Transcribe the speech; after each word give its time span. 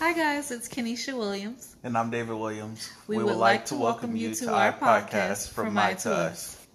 Hi 0.00 0.14
guys, 0.14 0.50
it's 0.50 0.66
Kenesha 0.66 1.14
Williams. 1.14 1.76
And 1.84 1.94
I'm 1.94 2.10
David 2.10 2.34
Williams. 2.34 2.90
We, 3.06 3.22
would, 3.22 3.36
like 3.36 3.66
to 3.66 3.74
welcome 3.74 4.16
you 4.16 4.34
to 4.36 4.50
our 4.50 4.72
podcast, 4.72 5.50
From 5.50 5.74
My 5.74 5.92
to 5.92 6.10
Us. 6.10 6.66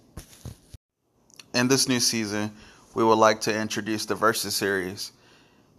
In 1.52 1.66
this 1.66 1.88
new 1.88 1.98
season, 1.98 2.52
we 2.94 3.02
would 3.02 3.18
like 3.18 3.40
to 3.40 3.52
introduce 3.52 4.06
the 4.06 4.14
Versus 4.14 4.54
series. 4.54 5.10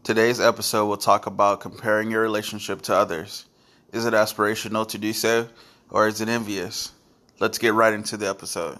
Today's 0.04 0.42
episode 0.42 0.88
will 0.88 0.98
talk 0.98 1.26
about 1.26 1.62
comparing 1.62 2.12
your 2.12 2.22
relationship 2.22 2.82
to 2.82 2.94
others. 2.94 3.46
Is 3.94 4.04
it 4.06 4.14
aspirational 4.14 4.86
to 4.90 4.98
do 4.98 5.14
so, 5.14 5.48
or 5.90 6.10
is 6.10 6.20
it 6.20 6.28
envious? 6.28 6.92
Let's 7.40 7.60
get 7.60 7.74
right 7.74 7.94
into 7.94 8.18
the 8.18 8.28
episode. 8.28 8.78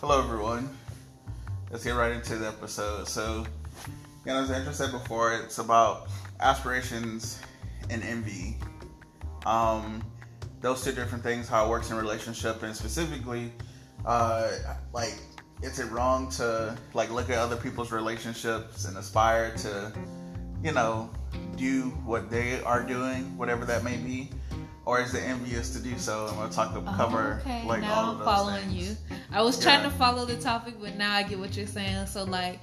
Hello, 0.00 0.24
everyone. 0.24 0.75
Let's 1.76 1.84
get 1.84 1.94
right 1.94 2.12
into 2.12 2.36
the 2.36 2.48
episode. 2.48 3.06
So, 3.06 3.44
you 4.24 4.32
know, 4.32 4.40
as 4.40 4.50
Andrew 4.50 4.72
said 4.72 4.92
before, 4.92 5.34
it's 5.34 5.58
about 5.58 6.08
aspirations 6.40 7.38
and 7.90 8.02
envy. 8.02 8.56
Um, 9.44 10.02
those 10.62 10.82
two 10.82 10.92
different 10.92 11.22
things, 11.22 11.48
how 11.48 11.66
it 11.66 11.68
works 11.68 11.90
in 11.90 11.98
relationship, 11.98 12.62
and 12.62 12.74
specifically, 12.74 13.52
uh, 14.06 14.52
like, 14.94 15.18
is 15.60 15.78
it 15.78 15.90
wrong 15.90 16.30
to 16.30 16.78
like 16.94 17.10
look 17.10 17.28
at 17.28 17.36
other 17.36 17.56
people's 17.56 17.92
relationships 17.92 18.86
and 18.86 18.96
aspire 18.96 19.54
to, 19.58 19.92
you 20.64 20.72
know, 20.72 21.10
do 21.56 21.90
what 22.06 22.30
they 22.30 22.58
are 22.62 22.82
doing, 22.84 23.36
whatever 23.36 23.66
that 23.66 23.84
may 23.84 23.98
be? 23.98 24.30
Or 24.86 25.00
is 25.00 25.14
it 25.14 25.24
envious 25.24 25.70
to 25.70 25.80
do 25.80 25.98
so? 25.98 26.28
And 26.28 26.38
we'll 26.38 26.48
talk 26.48 26.72
to 26.72 26.80
cover 26.92 27.42
oh, 27.44 27.50
okay. 27.50 27.66
like 27.66 27.82
now 27.82 27.94
all 27.94 28.04
of 28.04 28.08
I'm 28.10 28.18
those 28.18 28.24
following 28.24 28.68
things. 28.68 28.90
you. 28.90 28.96
I 29.32 29.42
was 29.42 29.60
trying 29.60 29.82
to 29.82 29.90
follow 29.90 30.24
the 30.24 30.36
topic, 30.36 30.76
but 30.80 30.96
now 30.96 31.12
I 31.12 31.24
get 31.24 31.38
what 31.38 31.56
you're 31.56 31.66
saying. 31.66 32.06
So 32.06 32.24
like, 32.24 32.60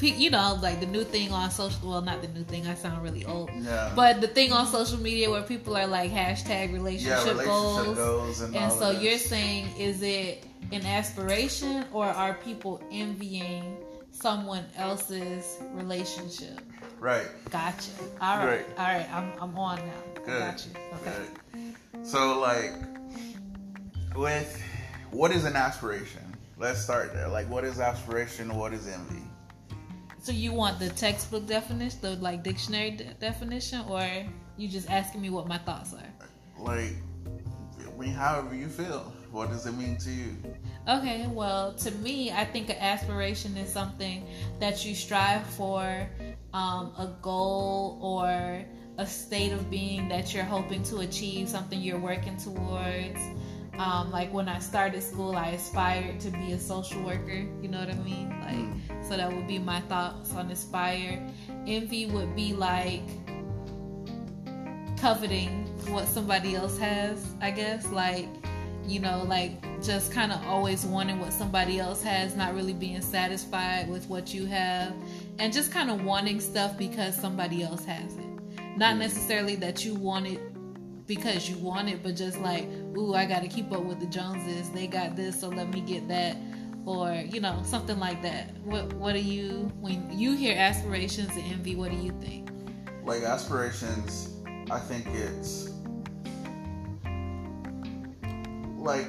you 0.00 0.30
know, 0.30 0.58
like 0.62 0.80
the 0.80 0.86
new 0.86 1.04
thing 1.04 1.32
on 1.32 1.50
social. 1.50 1.90
Well, 1.90 2.00
not 2.02 2.22
the 2.22 2.28
new 2.28 2.44
thing. 2.44 2.66
I 2.66 2.74
sound 2.74 3.02
really 3.02 3.24
old. 3.24 3.50
Yeah. 3.54 3.92
But 3.94 4.20
the 4.20 4.28
thing 4.28 4.52
on 4.52 4.66
social 4.66 4.98
media 4.98 5.28
where 5.28 5.42
people 5.42 5.76
are 5.76 5.86
like 5.86 6.10
hashtag 6.12 6.72
relationship, 6.72 7.18
yeah, 7.26 7.30
relationship 7.32 7.46
goals. 7.46 7.96
goals 7.96 8.40
and, 8.40 8.56
And 8.56 8.72
so 8.72 8.92
you're 8.92 9.18
saying, 9.18 9.66
is 9.76 10.02
it 10.02 10.46
an 10.72 10.86
aspiration 10.86 11.84
or 11.92 12.06
are 12.06 12.34
people 12.34 12.80
envying 12.92 13.76
someone 14.12 14.64
else's 14.76 15.58
relationship? 15.72 16.60
Right. 17.00 17.26
Gotcha. 17.50 17.90
All 18.20 18.38
right. 18.38 18.46
Right. 18.46 18.66
All 18.78 18.84
right. 18.84 19.08
I'm, 19.12 19.32
I'm 19.40 19.58
on 19.58 19.78
now. 19.78 19.92
Good. 20.24 20.26
Got 20.26 20.66
you. 20.66 20.72
Okay. 21.00 21.16
Good. 21.52 22.06
So 22.06 22.38
like 22.38 22.72
with 24.14 24.62
what 25.10 25.30
is 25.32 25.44
an 25.44 25.56
aspiration? 25.56 26.22
Let's 26.58 26.80
start 26.80 27.12
there. 27.12 27.28
Like 27.28 27.48
what 27.48 27.64
is 27.64 27.80
aspiration? 27.80 28.54
What 28.54 28.72
is 28.72 28.86
envy? 28.86 29.22
So 30.22 30.32
you 30.32 30.52
want 30.52 30.78
the 30.78 30.90
textbook 30.90 31.46
definition, 31.46 31.98
the 32.02 32.16
like 32.16 32.42
dictionary 32.42 32.90
de- 32.92 33.14
definition, 33.14 33.82
or 33.88 34.06
you 34.56 34.68
just 34.68 34.90
asking 34.90 35.22
me 35.22 35.30
what 35.30 35.48
my 35.48 35.58
thoughts 35.58 35.94
are? 35.94 36.62
Like 36.62 36.92
I 37.80 37.98
mean 37.98 38.12
however 38.12 38.54
you 38.54 38.68
feel. 38.68 39.12
What 39.30 39.50
does 39.50 39.64
it 39.66 39.72
mean 39.72 39.96
to 39.98 40.10
you? 40.10 40.36
Okay, 40.88 41.28
well, 41.28 41.72
to 41.74 41.90
me, 41.92 42.32
I 42.32 42.44
think 42.44 42.68
an 42.68 42.78
aspiration 42.80 43.56
is 43.56 43.72
something 43.72 44.26
that 44.58 44.84
you 44.84 44.92
strive 44.92 45.46
for, 45.46 46.08
um, 46.52 46.92
a 46.98 47.14
goal 47.22 47.98
or 48.02 48.64
a 48.98 49.06
state 49.06 49.52
of 49.52 49.70
being 49.70 50.08
that 50.08 50.34
you're 50.34 50.44
hoping 50.44 50.82
to 50.84 50.98
achieve, 50.98 51.48
something 51.48 51.80
you're 51.80 51.98
working 51.98 52.36
towards. 52.36 53.20
Um, 53.78 54.10
like 54.10 54.32
when 54.32 54.48
I 54.48 54.58
started 54.58 55.02
school, 55.02 55.36
I 55.36 55.50
aspired 55.50 56.20
to 56.20 56.30
be 56.30 56.52
a 56.52 56.58
social 56.58 57.02
worker. 57.02 57.46
You 57.62 57.68
know 57.68 57.78
what 57.78 57.88
I 57.88 57.94
mean? 57.94 58.28
Like, 58.40 59.04
so 59.04 59.16
that 59.16 59.32
would 59.32 59.46
be 59.46 59.58
my 59.58 59.80
thoughts 59.82 60.34
on 60.34 60.50
aspire. 60.50 61.26
Envy 61.66 62.06
would 62.06 62.36
be 62.36 62.52
like 62.52 63.08
coveting 64.98 65.64
what 65.88 66.06
somebody 66.06 66.54
else 66.54 66.76
has, 66.78 67.34
I 67.40 67.52
guess. 67.52 67.86
Like, 67.90 68.28
you 68.90 68.98
know, 68.98 69.24
like 69.28 69.52
just 69.82 70.12
kind 70.12 70.32
of 70.32 70.44
always 70.46 70.84
wanting 70.84 71.20
what 71.20 71.32
somebody 71.32 71.78
else 71.78 72.02
has, 72.02 72.34
not 72.34 72.54
really 72.54 72.72
being 72.72 73.00
satisfied 73.00 73.88
with 73.88 74.08
what 74.08 74.34
you 74.34 74.46
have, 74.46 74.92
and 75.38 75.52
just 75.52 75.70
kind 75.70 75.90
of 75.90 76.04
wanting 76.04 76.40
stuff 76.40 76.76
because 76.76 77.14
somebody 77.14 77.62
else 77.62 77.84
has 77.84 78.16
it. 78.16 78.76
Not 78.76 78.96
necessarily 78.96 79.54
that 79.56 79.84
you 79.84 79.94
want 79.94 80.26
it 80.26 80.40
because 81.06 81.48
you 81.48 81.56
want 81.58 81.88
it, 81.88 82.02
but 82.02 82.16
just 82.16 82.40
like, 82.40 82.64
ooh, 82.96 83.14
I 83.14 83.26
got 83.26 83.42
to 83.42 83.48
keep 83.48 83.70
up 83.72 83.84
with 83.84 84.00
the 84.00 84.06
Joneses. 84.06 84.70
They 84.70 84.88
got 84.88 85.14
this, 85.14 85.40
so 85.40 85.48
let 85.48 85.70
me 85.70 85.80
get 85.80 86.08
that. 86.08 86.36
Or 86.84 87.12
you 87.12 87.40
know 87.40 87.60
something 87.64 87.98
like 88.00 88.22
that. 88.22 88.56
What 88.64 88.92
What 88.94 89.12
do 89.12 89.20
you 89.20 89.70
when 89.80 90.10
you 90.10 90.34
hear 90.34 90.56
aspirations 90.58 91.30
and 91.36 91.52
envy? 91.52 91.76
What 91.76 91.90
do 91.92 91.96
you 91.96 92.12
think? 92.20 92.50
Like 93.04 93.22
aspirations, 93.22 94.34
I 94.70 94.78
think 94.80 95.06
it's 95.08 95.69
like 98.80 99.06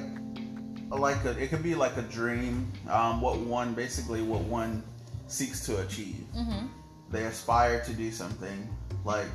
like 0.90 1.24
a, 1.24 1.30
it 1.42 1.48
could 1.48 1.62
be 1.62 1.74
like 1.74 1.96
a 1.96 2.02
dream. 2.02 2.70
Um, 2.88 3.20
what 3.20 3.38
one 3.38 3.74
basically 3.74 4.22
what 4.22 4.42
one 4.42 4.82
seeks 5.26 5.64
to 5.66 5.80
achieve. 5.80 6.24
Mm-hmm. 6.36 6.66
They 7.10 7.24
aspire 7.24 7.82
to 7.84 7.92
do 7.92 8.10
something 8.10 8.68
like 9.04 9.26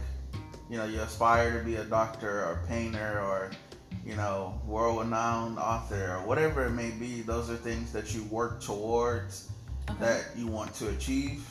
you 0.70 0.78
know 0.78 0.86
you 0.86 1.00
aspire 1.02 1.58
to 1.58 1.66
be 1.66 1.76
a 1.76 1.84
doctor 1.84 2.46
or 2.46 2.62
a 2.64 2.68
painter 2.68 3.20
or 3.22 3.52
you 4.06 4.16
know 4.16 4.62
world-renowned 4.66 5.58
author 5.58 6.16
or 6.16 6.26
whatever 6.28 6.66
it 6.66 6.72
may 6.72 6.92
be. 6.92 7.22
Those 7.22 7.50
are 7.50 7.56
things 7.58 7.92
that 7.92 8.14
you 8.14 8.24
work 8.26 8.62
towards 8.62 9.50
Okay. 9.90 10.00
that 10.00 10.26
you 10.36 10.48
want 10.48 10.74
to 10.76 10.90
achieve. 10.90 11.48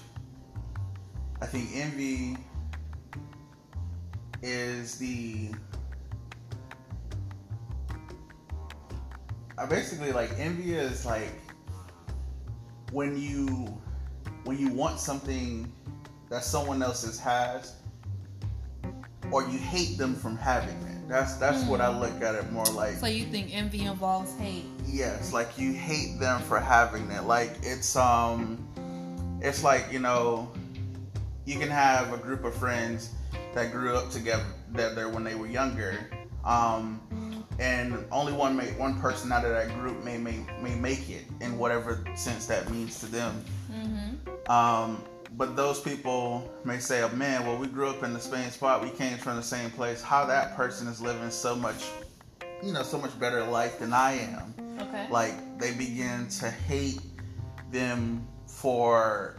I 1.41 1.47
think 1.47 1.71
envy 1.75 2.37
is 4.43 4.99
the 4.99 5.51
I 9.59 9.65
basically 9.65 10.13
like 10.13 10.31
envy 10.39 10.75
is 10.75 11.07
like 11.07 11.33
when 12.93 13.19
you 13.21 13.81
when 14.45 14.59
you 14.59 14.69
want 14.69 15.01
something 15.01 15.73
that 16.29 16.45
someone 16.45 16.83
else's 16.83 17.19
has 17.19 17.77
or 19.31 19.43
you 19.43 19.59
hate 19.59 19.99
them 19.99 20.15
from 20.15 20.37
having 20.37 20.77
it. 20.83 21.09
That's 21.09 21.35
that's 21.35 21.65
what 21.65 21.81
I 21.81 21.89
look 21.89 22.21
at 22.21 22.35
it 22.35 22.51
more 22.53 22.65
like. 22.67 22.95
So 22.95 23.07
you 23.07 23.25
think 23.25 23.55
envy 23.55 23.85
involves 23.85 24.37
hate? 24.37 24.65
Yes, 24.87 25.33
like 25.33 25.59
you 25.59 25.73
hate 25.73 26.19
them 26.21 26.43
for 26.43 26.61
having 26.61 27.11
it. 27.11 27.25
Like 27.25 27.53
it's 27.63 27.97
um 27.97 28.63
it's 29.41 29.65
like, 29.65 29.87
you 29.91 30.01
know, 30.01 30.53
you 31.45 31.59
can 31.59 31.71
have 31.71 32.13
a 32.13 32.19
group 32.19 32.45
of 32.45 32.55
friends 32.55 33.11
that 33.55 33.73
grew 33.73 33.97
up 33.97 34.11
together 34.11 34.45
together 34.71 35.09
when 35.09 35.25
they 35.25 35.35
were 35.35 35.47
younger. 35.47 36.11
Um 36.45 37.01
and 37.59 38.05
only 38.11 38.33
one 38.33 38.57
may, 38.57 38.73
one 38.73 39.01
person 39.01 39.33
out 39.33 39.45
of 39.45 39.51
that 39.53 39.69
group 39.79 40.03
may, 40.05 40.19
may 40.19 40.45
may 40.63 40.75
make 40.75 41.09
it 41.09 41.25
in 41.41 41.59
whatever 41.59 42.05
sense 42.15 42.47
that 42.47 42.71
means 42.71 43.01
to 43.01 43.07
them. 43.07 43.45
Mm-hmm. 43.73 44.51
Um, 44.51 45.03
but 45.37 45.57
those 45.57 45.81
people 45.81 46.51
may 46.65 46.79
say, 46.79 47.03
oh, 47.03 47.09
man, 47.11 47.45
well, 47.47 47.57
we 47.59 47.67
grew 47.67 47.89
up 47.89 48.03
in 48.03 48.13
the 48.15 48.21
same 48.21 48.51
spot. 48.51 48.83
We 48.83 48.91
came 48.91 49.19
from 49.19 49.37
the 49.37 49.43
same 49.43 49.71
place. 49.71 50.03
How 50.03 50.25
that 50.27 50.57
person 50.57 50.89
is 50.89 51.01
living 51.01 51.31
so 51.31 51.55
much, 51.55 51.85
you 52.63 52.73
know, 52.73 52.83
so 52.83 52.99
much 52.99 53.19
better 53.21 53.45
life 53.45 53.79
than 53.79 53.93
I 53.93 54.13
am. 54.13 54.55
Okay. 54.81 55.07
Like, 55.11 55.59
they 55.59 55.73
begin 55.75 56.29
to 56.41 56.51
hate 56.51 57.01
them 57.71 58.27
for 58.47 59.39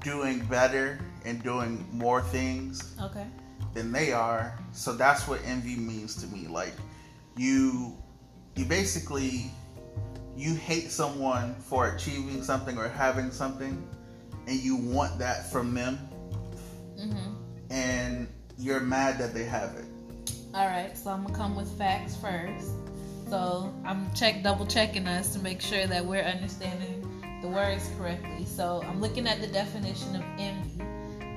doing 0.00 0.44
better 0.44 1.00
and 1.24 1.42
doing 1.42 1.86
more 1.92 2.20
things 2.20 2.94
Okay. 3.00 3.26
Than 3.74 3.92
they 3.92 4.12
are. 4.12 4.58
So 4.72 4.94
that's 4.94 5.26
what 5.28 5.40
envy 5.44 5.76
means 5.76 6.16
to 6.22 6.26
me. 6.34 6.46
Like 6.48 6.74
you 7.36 7.96
you 8.56 8.64
basically 8.64 9.50
you 10.36 10.54
hate 10.54 10.90
someone 10.90 11.54
for 11.56 11.88
achieving 11.94 12.42
something 12.42 12.78
or 12.78 12.88
having 12.88 13.30
something 13.30 13.86
and 14.46 14.56
you 14.58 14.76
want 14.76 15.18
that 15.18 15.50
from 15.50 15.74
them 15.74 15.98
Mm-hmm. 16.98 17.32
and 17.70 18.28
you're 18.58 18.80
mad 18.80 19.18
that 19.18 19.34
they 19.34 19.44
have 19.44 19.74
it. 19.76 19.84
All 20.54 20.66
right. 20.66 20.96
So 20.96 21.10
I'm 21.10 21.22
gonna 21.24 21.34
come 21.36 21.56
with 21.56 21.70
facts 21.78 22.16
first. 22.16 22.68
So 23.28 23.74
I'm 23.84 24.12
check 24.14 24.42
double 24.42 24.66
checking 24.66 25.06
us 25.08 25.32
to 25.34 25.38
make 25.40 25.60
sure 25.60 25.86
that 25.86 26.04
we're 26.04 26.22
understanding 26.22 27.08
the 27.42 27.48
words 27.48 27.88
correctly. 27.98 28.44
So 28.44 28.82
I'm 28.86 29.00
looking 29.00 29.26
at 29.26 29.40
the 29.40 29.46
definition 29.48 30.14
of 30.16 30.22
envy, 30.38 30.71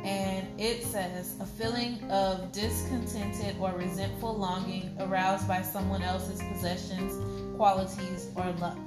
and 0.05 0.47
it 0.61 0.83
says 0.83 1.35
a 1.39 1.45
feeling 1.45 1.99
of 2.11 2.51
discontented 2.51 3.55
or 3.59 3.71
resentful 3.71 4.37
longing 4.37 4.95
aroused 4.99 5.47
by 5.47 5.63
someone 5.63 6.03
else's 6.03 6.41
possessions, 6.53 7.19
qualities, 7.57 8.29
or 8.35 8.51
luck. 8.59 8.77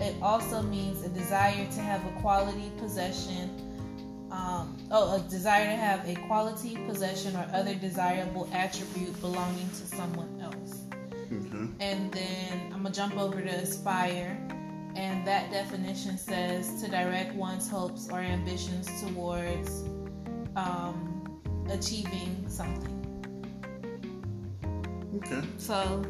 It 0.00 0.14
also 0.20 0.60
means 0.62 1.02
a 1.02 1.08
desire 1.08 1.66
to 1.72 1.80
have 1.80 2.04
a 2.04 2.20
quality 2.20 2.70
possession. 2.78 3.64
Um, 4.30 4.76
oh, 4.90 5.16
a 5.16 5.20
desire 5.30 5.64
to 5.64 5.76
have 5.76 6.06
a 6.06 6.14
quality 6.26 6.76
possession 6.86 7.34
or 7.34 7.48
other 7.54 7.74
desirable 7.74 8.50
attribute 8.52 9.18
belonging 9.22 9.68
to 9.70 9.86
someone 9.86 10.40
else. 10.42 10.82
Mm-hmm. 11.32 11.68
And 11.80 12.12
then 12.12 12.70
I'm 12.74 12.82
gonna 12.82 12.94
jump 12.94 13.16
over 13.16 13.40
to 13.40 13.48
aspire, 13.48 14.38
and 14.94 15.26
that 15.26 15.50
definition 15.50 16.18
says 16.18 16.82
to 16.82 16.90
direct 16.90 17.34
one's 17.34 17.70
hopes 17.70 18.10
or 18.10 18.18
ambitions 18.18 18.88
towards 19.00 19.84
um, 20.58 21.40
achieving 21.70 22.44
something. 22.48 22.94
Okay. 25.16 25.42
So, 25.56 26.02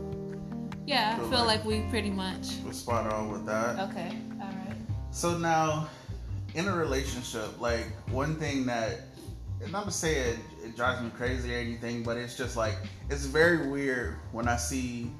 yeah, 0.87 1.13
I 1.15 1.19
Feel 1.19 1.31
feel 1.31 1.39
like- 1.45 1.59
like 1.61 1.65
we 1.65 1.81
pretty 1.91 2.11
much. 2.11 2.57
We're 2.65 2.73
spot 2.73 3.13
on 3.13 3.31
with 3.31 3.45
that. 3.47 3.91
Okay, 3.91 4.17
all 4.41 4.47
right. 4.49 4.77
So 5.11 5.37
now, 5.39 5.89
in 6.55 6.67
a 6.67 6.75
relationship, 6.75 7.61
like 7.61 7.87
one 8.11 8.37
thing 8.37 8.67
that, 8.67 9.01
and 9.63 9.73
not 9.73 9.85
to 9.87 9.91
say 9.91 10.17
it, 10.17 10.39
it 10.65 10.77
drives 10.77 11.03
me 11.03 11.11
crazy 11.11 11.55
or 11.55 11.59
anything, 11.59 12.03
but 12.03 12.17
it's 12.17 12.37
just 12.37 12.57
like 12.57 12.75
it's 13.11 13.25
very 13.25 13.69
weird 13.69 14.17
when 14.33 14.49
I 14.49 14.57
see 14.57 15.11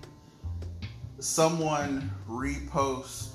someone 1.19 2.11
repost 2.29 3.31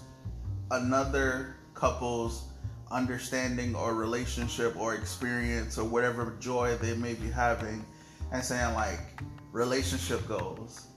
another 0.71 1.55
couple's 1.73 2.45
understanding 2.93 3.75
or 3.75 3.95
relationship 3.95 4.77
or 4.77 4.95
experience 4.95 5.77
or 5.77 5.83
whatever 5.83 6.35
joy 6.39 6.77
they 6.77 6.95
may 6.95 7.13
be 7.15 7.29
having 7.29 7.85
and 8.31 8.43
saying 8.43 8.73
like 8.75 9.21
relationship 9.51 10.25
goals. 10.27 10.87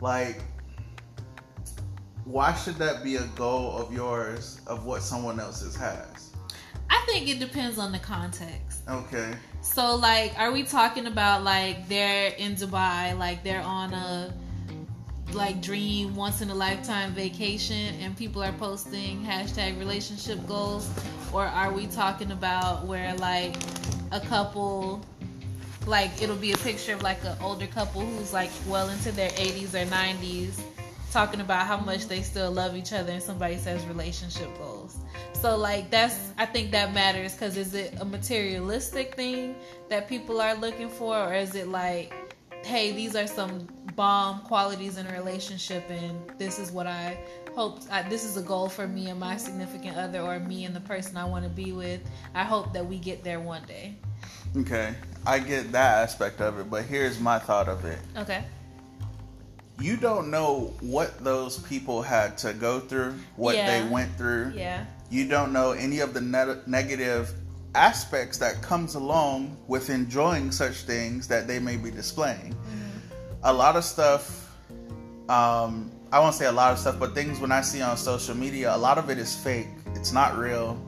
Like 0.00 0.42
why 2.24 2.54
should 2.54 2.76
that 2.76 3.04
be 3.04 3.16
a 3.16 3.24
goal 3.36 3.76
of 3.76 3.92
yours 3.92 4.60
of 4.66 4.84
what 4.86 5.02
someone 5.02 5.38
else's 5.38 5.76
has? 5.76 6.32
I 6.90 7.02
think 7.06 7.28
it 7.28 7.38
depends 7.38 7.78
on 7.78 7.92
the 7.92 7.98
context. 7.98 8.82
okay. 8.88 9.34
So, 9.60 9.96
like, 9.96 10.38
are 10.38 10.52
we 10.52 10.62
talking 10.62 11.06
about 11.06 11.42
like 11.42 11.88
they're 11.88 12.28
in 12.36 12.54
Dubai, 12.54 13.16
like 13.18 13.42
they're 13.44 13.62
on 13.62 13.92
a 13.94 14.32
like 15.32 15.60
dream 15.60 16.14
once 16.14 16.40
in 16.42 16.50
a 16.50 16.54
lifetime 16.54 17.12
vacation, 17.12 17.94
and 18.00 18.16
people 18.16 18.42
are 18.42 18.52
posting 18.52 19.24
hashtag 19.24 19.78
relationship 19.78 20.46
goals, 20.46 20.88
or 21.34 21.44
are 21.44 21.72
we 21.72 21.88
talking 21.88 22.30
about 22.30 22.86
where 22.86 23.12
like 23.16 23.56
a 24.12 24.20
couple, 24.20 25.04
like 25.84 26.22
it'll 26.22 26.36
be 26.36 26.52
a 26.52 26.56
picture 26.58 26.94
of 26.94 27.02
like 27.02 27.22
an 27.24 27.36
older 27.42 27.66
couple 27.66 28.02
who's 28.02 28.32
like 28.32 28.50
well 28.68 28.88
into 28.88 29.10
their 29.10 29.30
80s 29.30 29.74
or 29.74 29.84
90s, 29.90 30.60
talking 31.10 31.40
about 31.40 31.66
how 31.66 31.76
much 31.76 32.06
they 32.06 32.22
still 32.22 32.52
love 32.52 32.76
each 32.76 32.92
other, 32.92 33.10
and 33.10 33.22
somebody 33.22 33.56
says 33.56 33.84
relationship 33.86 34.56
goals. 34.58 34.96
So 35.32 35.56
like 35.56 35.90
that's 35.90 36.30
I 36.38 36.46
think 36.46 36.70
that 36.70 36.94
matters 36.94 37.32
because 37.32 37.56
is 37.56 37.74
it 37.74 37.96
a 38.00 38.04
materialistic 38.04 39.16
thing 39.16 39.56
that 39.88 40.08
people 40.08 40.40
are 40.40 40.54
looking 40.54 40.88
for, 40.88 41.18
or 41.18 41.34
is 41.34 41.56
it 41.56 41.66
like, 41.66 42.36
hey, 42.64 42.92
these 42.92 43.16
are 43.16 43.26
some 43.26 43.66
bomb 43.96 44.40
qualities 44.42 44.98
in 44.98 45.06
a 45.08 45.12
relationship, 45.12 45.84
and 45.90 46.16
this 46.38 46.60
is 46.60 46.70
what 46.70 46.86
I 46.86 47.18
hope. 47.54 47.80
I, 47.90 48.02
this 48.02 48.24
is 48.24 48.36
a 48.36 48.42
goal 48.42 48.68
for 48.68 48.86
me 48.86 49.08
and 49.10 49.18
my 49.20 49.36
significant 49.36 49.96
other, 49.96 50.20
or 50.20 50.38
me 50.40 50.64
and 50.64 50.74
the 50.74 50.80
person 50.80 51.16
I 51.16 51.24
want 51.24 51.44
to 51.44 51.50
be 51.50 51.72
with. 51.72 52.00
I 52.34 52.44
hope 52.44 52.72
that 52.72 52.84
we 52.86 52.98
get 52.98 53.22
there 53.24 53.40
one 53.40 53.62
day. 53.66 53.96
okay 54.56 54.94
i 55.26 55.38
get 55.38 55.72
that 55.72 56.02
aspect 56.02 56.40
of 56.40 56.58
it 56.60 56.68
but 56.70 56.84
here's 56.84 57.18
my 57.18 57.38
thought 57.38 57.66
of 57.68 57.84
it 57.84 57.98
Okay. 58.16 58.44
you 59.80 59.96
don't 59.96 60.30
know 60.30 60.72
what 60.80 61.22
those 61.24 61.58
people 61.60 62.02
had 62.02 62.36
to 62.38 62.52
go 62.52 62.78
through 62.78 63.14
what 63.36 63.56
Yeah. 63.56 63.66
they 63.82 63.88
went 63.88 64.14
through 64.16 64.52
Yeah. 64.54 64.84
you 65.10 65.26
don't 65.26 65.52
know 65.52 65.72
any 65.72 65.98
of 66.00 66.12
the 66.14 66.20
ne- 66.20 66.60
negative 66.66 67.32
aspects 67.74 68.38
that 68.38 68.62
comes 68.62 68.94
along 68.94 69.56
with 69.66 69.90
enjoying 69.90 70.52
such 70.52 70.82
things 70.82 71.26
that 71.28 71.46
they 71.48 71.58
may 71.58 71.76
be 71.76 71.90
displaying 71.90 72.54
a 73.42 73.52
lot 73.52 73.74
of 73.76 73.84
stuff 73.84 74.54
um, 75.28 75.90
i 76.12 76.18
won't 76.18 76.34
say 76.34 76.46
a 76.46 76.52
lot 76.52 76.72
of 76.72 76.78
stuff 76.78 76.98
but 76.98 77.14
things 77.14 77.40
when 77.40 77.52
i 77.52 77.60
see 77.60 77.82
on 77.82 77.96
social 77.96 78.34
media 78.34 78.74
a 78.74 78.76
lot 78.76 78.98
of 78.98 79.10
it 79.10 79.18
is 79.18 79.34
fake. 79.34 79.68
It's 79.94 80.12
not 80.12 80.36
real. 80.36 80.78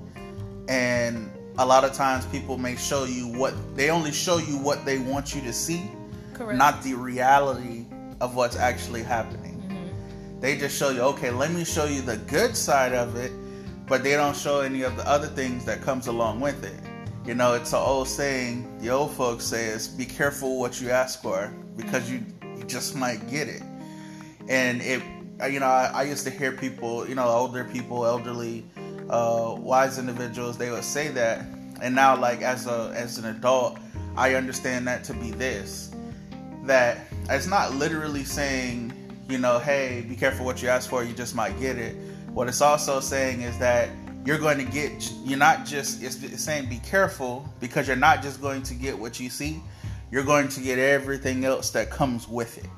And 0.69 1.31
a 1.59 1.65
lot 1.65 1.85
of 1.85 1.93
times 1.93 2.27
people 2.27 2.59
may 2.59 2.77
show 2.77 3.05
you 3.05 3.29
what 3.29 3.55
they 3.77 3.91
only 3.91 4.13
show 4.13 4.39
you 4.39 4.59
what 4.59 4.85
they 4.85 4.99
want 4.99 5.35
you 5.35 5.41
to 5.43 5.53
see 5.53 5.91
Correct. 6.35 6.59
not 6.59 6.83
the 6.83 6.95
reality 6.95 7.87
of 8.21 8.35
what's 8.35 8.57
actually 8.57 9.03
happening. 9.03 9.63
Mm-hmm. 9.69 10.41
They 10.41 10.59
just 10.59 10.77
show 10.77 10.91
you 10.91 11.01
okay 11.03 11.31
let 11.31 11.51
me 11.51 11.65
show 11.65 11.85
you 11.85 12.03
the 12.03 12.19
good 12.19 12.57
side 12.57 12.93
of 12.93 13.17
it 13.17 13.33
but 13.89 14.03
they 14.03 14.13
don't 14.13 14.37
show 14.37 14.61
any 14.61 14.83
of 14.83 14.97
the 14.97 15.09
other 15.09 15.29
things 15.29 15.65
that 15.65 15.81
comes 15.81 16.09
along 16.09 16.41
with 16.41 16.65
it. 16.65 16.79
You 17.25 17.35
know 17.35 17.55
it's 17.55 17.73
an 17.73 17.79
old 17.79 18.09
saying 18.09 18.81
the 18.81 18.91
old 18.91 19.13
folks 19.13 19.45
say 19.45 19.67
is 19.67 19.89
be 19.89 20.05
careful 20.05 20.59
what 20.59 20.81
you 20.81 20.91
ask 20.91 21.23
for 21.23 21.55
because 21.77 22.11
you, 22.11 22.25
you 22.57 22.65
just 22.65 22.97
might 22.97 23.31
get 23.31 23.49
it 23.49 23.63
and 24.49 24.83
it 24.83 25.03
you 25.51 25.61
know 25.61 25.67
I, 25.67 25.91
I 25.95 26.03
used 26.05 26.25
to 26.25 26.31
hear 26.31 26.53
people 26.53 27.09
you 27.09 27.15
know 27.15 27.27
older 27.27 27.65
people 27.65 28.07
elderly 28.07 28.65
uh, 29.11 29.55
wise 29.59 29.99
individuals 29.99 30.57
they 30.59 30.71
would 30.71 30.85
say 30.85 31.09
that 31.09 31.45
and 31.83 31.95
now 31.95 32.17
like 32.17 32.43
as 32.43 32.67
a 32.67 32.93
as 32.97 33.19
an 33.19 33.27
adult 33.27 33.79
i 34.17 34.35
understand 34.35 34.87
that 34.89 35.05
to 35.05 35.15
be 35.15 35.31
this 35.31 35.95
that 36.67 36.99
it's 37.31 37.47
not 37.47 37.75
literally 37.75 38.25
saying, 38.25 38.93
you 39.29 39.39
know, 39.39 39.59
hey, 39.59 40.05
be 40.09 40.17
careful 40.17 40.45
what 40.45 40.63
you 40.63 40.69
ask 40.69 40.89
for, 40.89 41.03
you 41.03 41.13
just 41.13 41.35
might 41.35 41.59
get 41.59 41.79
it. 41.79 41.97
What 42.33 42.49
it's 42.49 42.61
also 42.61 43.01
saying 43.01 43.43
is 43.43 43.59
that 43.59 43.89
you're 44.25 44.39
going 44.39 44.59
to 44.59 44.65
get, 44.65 45.11
you're 45.25 45.39
not 45.39 45.65
just, 45.65 46.03
it's, 46.03 46.23
it's 46.23 46.43
saying 46.43 46.69
be 46.69 46.79
careful 46.79 47.49
because 47.61 47.87
you're 47.87 47.97
not 47.97 48.23
just 48.23 48.41
going 48.41 48.63
to 48.65 48.75
get 48.75 48.99
what 48.99 49.19
you 49.19 49.31
see, 49.31 49.63
you're 50.11 50.25
going 50.25 50.49
to 50.49 50.61
get 50.61 50.79
everything 50.79 51.45
else 51.45 51.71
that 51.71 51.91
comes 51.91 52.29
with 52.29 52.59
it. 52.59 52.71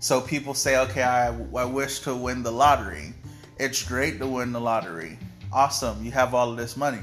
So 0.00 0.22
people 0.22 0.54
say, 0.54 0.78
okay, 0.78 1.02
I, 1.02 1.28
I 1.28 1.64
wish 1.66 2.00
to 2.00 2.14
win 2.14 2.42
the 2.42 2.50
lottery. 2.50 3.12
It's 3.58 3.82
great 3.82 4.18
to 4.20 4.26
win 4.26 4.50
the 4.52 4.60
lottery. 4.60 5.18
Awesome, 5.52 6.02
you 6.02 6.10
have 6.10 6.34
all 6.34 6.50
of 6.50 6.56
this 6.56 6.74
money. 6.74 7.02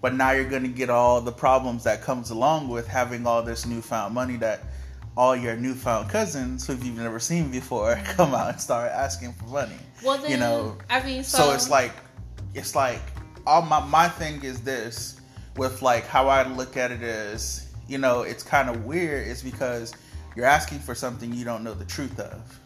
But 0.00 0.14
now 0.14 0.30
you're 0.30 0.48
going 0.48 0.62
to 0.62 0.68
get 0.68 0.88
all 0.88 1.20
the 1.20 1.32
problems 1.32 1.82
that 1.84 2.02
comes 2.02 2.30
along 2.30 2.68
with 2.68 2.86
having 2.86 3.26
all 3.26 3.42
this 3.42 3.66
newfound 3.66 4.14
money 4.14 4.36
that 4.36 4.60
all 5.16 5.34
your 5.34 5.56
newfound 5.56 6.08
cousins 6.08 6.64
who 6.66 6.74
you've 6.74 6.98
never 6.98 7.18
seen 7.18 7.50
before 7.50 7.96
come 8.04 8.32
out 8.32 8.50
and 8.50 8.60
start 8.60 8.92
asking 8.92 9.32
for 9.32 9.46
money. 9.46 9.78
Well, 10.04 10.18
then 10.18 10.30
you 10.30 10.36
know, 10.36 10.76
I 10.88 11.02
mean, 11.02 11.24
so, 11.24 11.38
so 11.38 11.52
it's 11.52 11.68
like 11.68 11.92
it's 12.54 12.76
like 12.76 13.00
all 13.44 13.62
my 13.62 13.84
my 13.86 14.08
thing 14.08 14.44
is 14.44 14.60
this 14.60 15.20
with 15.56 15.82
like 15.82 16.06
how 16.06 16.28
I 16.28 16.46
look 16.46 16.76
at 16.76 16.92
it 16.92 17.02
is 17.02 17.70
you 17.88 17.98
know 17.98 18.22
it's 18.22 18.42
kind 18.42 18.68
of 18.68 18.84
weird 18.84 19.26
is 19.26 19.42
because 19.42 19.94
you're 20.36 20.46
asking 20.46 20.78
for 20.80 20.94
something 20.94 21.32
you 21.32 21.44
don't 21.44 21.64
know 21.64 21.74
the 21.74 21.84
truth 21.84 22.20
of. 22.20 22.60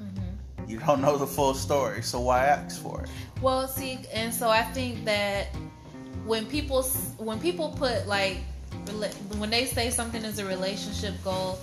Mm-hmm. 0.00 0.68
You 0.70 0.78
don't 0.78 1.00
know 1.00 1.16
the 1.16 1.26
full 1.26 1.54
story, 1.54 2.02
so 2.02 2.20
why 2.20 2.46
ask 2.46 2.80
for 2.80 3.02
it? 3.02 3.10
Well, 3.40 3.66
see, 3.66 4.00
and 4.12 4.32
so 4.32 4.50
I 4.50 4.62
think 4.62 5.04
that 5.06 5.48
when 6.26 6.46
people 6.46 6.82
when 7.18 7.40
people 7.40 7.70
put 7.70 8.06
like 8.06 8.38
when 9.38 9.50
they 9.50 9.64
say 9.64 9.90
something 9.90 10.24
is 10.24 10.38
a 10.38 10.44
relationship 10.44 11.14
goal, 11.24 11.58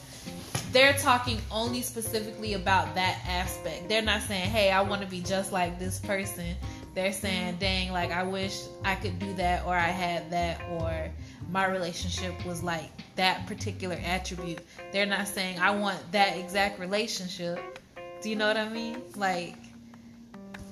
they're 0.72 0.93
talking 0.93 1.39
only 1.51 1.81
specifically 1.81 2.53
about 2.53 2.96
that 2.96 3.19
aspect. 3.27 3.89
They're 3.89 4.01
not 4.01 4.24
saying, 4.24 4.50
"Hey, 4.50 4.72
I 4.72 4.81
want 4.81 5.01
to 5.01 5.07
be 5.07 5.22
just 5.22 5.51
like 5.51 5.77
this 5.77 6.00
person." 6.00 6.55
They're 6.93 7.13
saying, 7.13 7.57
"Dang, 7.60 7.91
like 7.91 8.12
I 8.12 8.24
wish 8.24 8.60
I 8.84 8.96
could 8.96 9.19
do 9.19 9.34
that 9.36 9.65
or 9.65 9.75
I 9.75 9.88
had 9.88 10.31
that 10.31 10.62
or 10.72 11.10
my 11.51 11.67
relationship 11.67 12.46
was 12.46 12.63
like 12.63 12.89
that 13.15 13.46
particular 13.46 14.00
attribute." 14.03 14.62
They're 14.91 15.05
not 15.05 15.27
saying, 15.27 15.60
"I 15.60 15.72
want 15.72 16.00
that 16.12 16.38
exact 16.38 16.79
relationship." 16.79 17.79
Do 18.22 18.29
you 18.29 18.36
know 18.36 18.48
what 18.48 18.58
I 18.58 18.70
mean? 18.70 19.01
Like 19.15 19.55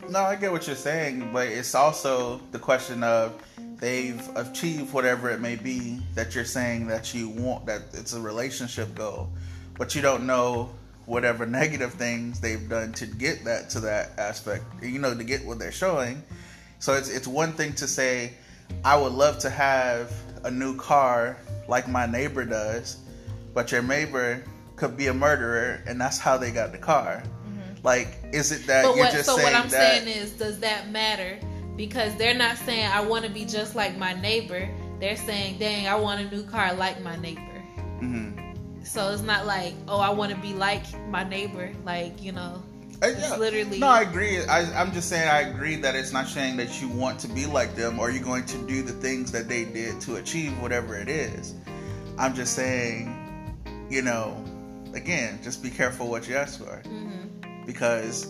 No, 0.08 0.22
I 0.22 0.36
get 0.36 0.52
what 0.52 0.68
you're 0.68 0.76
saying, 0.76 1.32
but 1.34 1.48
it's 1.48 1.76
also 1.76 2.42
the 2.52 2.60
question 2.60 3.04
of 3.04 3.42
they've 3.80 4.22
achieved 4.36 4.94
whatever 4.94 5.30
it 5.30 5.40
may 5.40 5.56
be 5.56 6.00
that 6.16 6.36
you're 6.36 6.46
saying 6.46 6.88
that 6.88 7.14
you 7.14 7.30
want 7.30 7.66
that 7.66 7.82
it's 7.94 8.14
a 8.14 8.22
relationship 8.22 8.94
goal, 8.96 9.30
but 9.78 9.96
you 9.96 10.02
don't 10.02 10.26
know 10.26 10.70
whatever 11.06 11.46
negative 11.62 11.94
things 11.94 12.40
they've 12.40 12.70
done 12.70 12.92
to 12.94 13.08
get 13.08 13.44
that 13.46 13.72
to 13.72 13.80
that 13.82 14.12
aspect. 14.20 14.64
You 14.82 15.00
know, 15.00 15.16
to 15.16 15.24
get 15.24 15.44
what 15.46 15.58
they're 15.58 15.72
showing. 15.72 16.24
So 16.78 16.94
it's 16.94 17.10
it's 17.10 17.28
one 17.28 17.54
thing 17.54 17.74
to 17.74 17.88
say, 17.88 18.34
I 18.86 18.96
would 18.96 19.14
love 19.14 19.40
to 19.40 19.50
have 19.50 20.14
a 20.44 20.52
new 20.52 20.76
car 20.78 21.38
like 21.68 21.88
my 21.88 22.06
neighbor 22.06 22.46
does, 22.46 22.98
but 23.54 23.72
your 23.72 23.82
neighbor 23.82 24.44
could 24.76 24.96
be 24.98 25.08
a 25.08 25.14
murderer, 25.14 25.82
and 25.86 26.00
that's 26.00 26.18
how 26.18 26.38
they 26.38 26.52
got 26.52 26.72
the 26.72 26.78
car. 26.78 27.24
Like, 27.84 28.18
is 28.34 28.52
it 28.52 28.68
that 28.68 28.84
But 28.84 28.96
you're 28.96 29.06
what, 29.06 29.14
just 29.14 29.26
so 29.26 29.38
saying 29.38 29.54
what 29.54 29.56
I'm 29.64 29.70
that? 29.70 30.04
saying 30.04 30.08
is, 30.08 30.32
does 30.32 30.60
that 30.60 30.90
matter? 30.90 31.40
Because 31.78 32.16
they're 32.16 32.34
not 32.34 32.58
saying 32.58 32.88
I 32.92 33.02
want 33.02 33.26
to 33.26 33.32
be 33.32 33.46
just 33.46 33.76
like 33.76 33.98
my 33.98 34.14
neighbor. 34.14 34.70
They're 35.00 35.16
saying, 35.16 35.60
dang, 35.60 35.88
I 35.88 35.96
want 35.96 36.20
a 36.20 36.30
new 36.36 36.44
car 36.44 36.74
like 36.74 37.02
my 37.02 37.16
neighbor. 37.18 37.42
Mhm. 38.02 38.86
So 38.86 39.12
it's 39.12 39.22
not 39.22 39.46
like, 39.46 39.76
oh, 39.88 40.00
I 40.00 40.10
want 40.10 40.32
to 40.32 40.38
be 40.40 40.54
like 40.54 40.84
my 41.10 41.24
neighbor. 41.24 41.72
Like 41.86 42.22
you 42.22 42.32
know, 42.34 42.62
it's 43.02 43.22
yeah. 43.22 43.38
literally. 43.38 43.80
No, 43.80 43.88
I 43.88 44.02
agree. 44.02 44.44
I, 44.46 44.62
I'm 44.80 44.92
just 44.92 45.10
saying 45.10 45.30
I 45.30 45.42
agree 45.42 45.76
that 45.78 45.96
it's 45.96 46.12
not 46.12 46.28
saying 46.28 46.58
that 46.58 46.82
you 46.82 46.90
want 46.90 47.20
to 47.22 47.28
be 47.28 47.46
like 47.46 47.76
them 47.76 48.00
or 48.00 48.12
you're 48.12 48.24
going 48.24 48.46
to 48.46 48.58
do 48.68 48.82
the 48.82 48.94
things 48.94 49.32
that 49.32 49.48
they 49.48 49.66
did 49.66 50.02
to 50.02 50.16
achieve 50.18 50.60
whatever 50.62 50.98
it 50.98 51.10
is. 51.10 51.56
I'm 52.18 52.34
just 52.34 52.54
saying, 52.56 53.56
you 53.90 54.02
know, 54.02 54.44
again, 54.94 55.40
just 55.44 55.64
be 55.64 55.70
careful 55.70 56.10
what 56.10 56.28
you 56.28 56.36
ask 56.36 56.60
for 56.60 56.82
Mhm. 56.86 57.66
because 57.66 58.28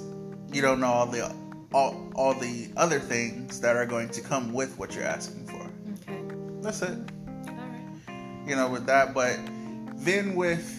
you 0.52 0.62
don't 0.62 0.80
know 0.80 0.88
all 0.88 1.06
the 1.08 1.34
all 1.74 2.10
all 2.16 2.34
the 2.34 2.70
other 2.78 3.00
things 3.00 3.60
that 3.62 3.76
are 3.76 3.86
going 3.86 4.10
to 4.10 4.22
come 4.22 4.52
with 4.54 4.78
what 4.78 4.96
you're 4.96 5.04
asking 5.04 5.46
for. 5.48 5.70
Okay. 6.04 6.20
That's 6.62 6.82
it. 6.82 6.98
All 7.48 7.54
right. 7.56 8.48
You 8.48 8.56
know, 8.56 8.70
with 8.70 8.86
that, 8.88 9.14
but 9.14 9.38
then 9.98 10.36
with 10.36 10.76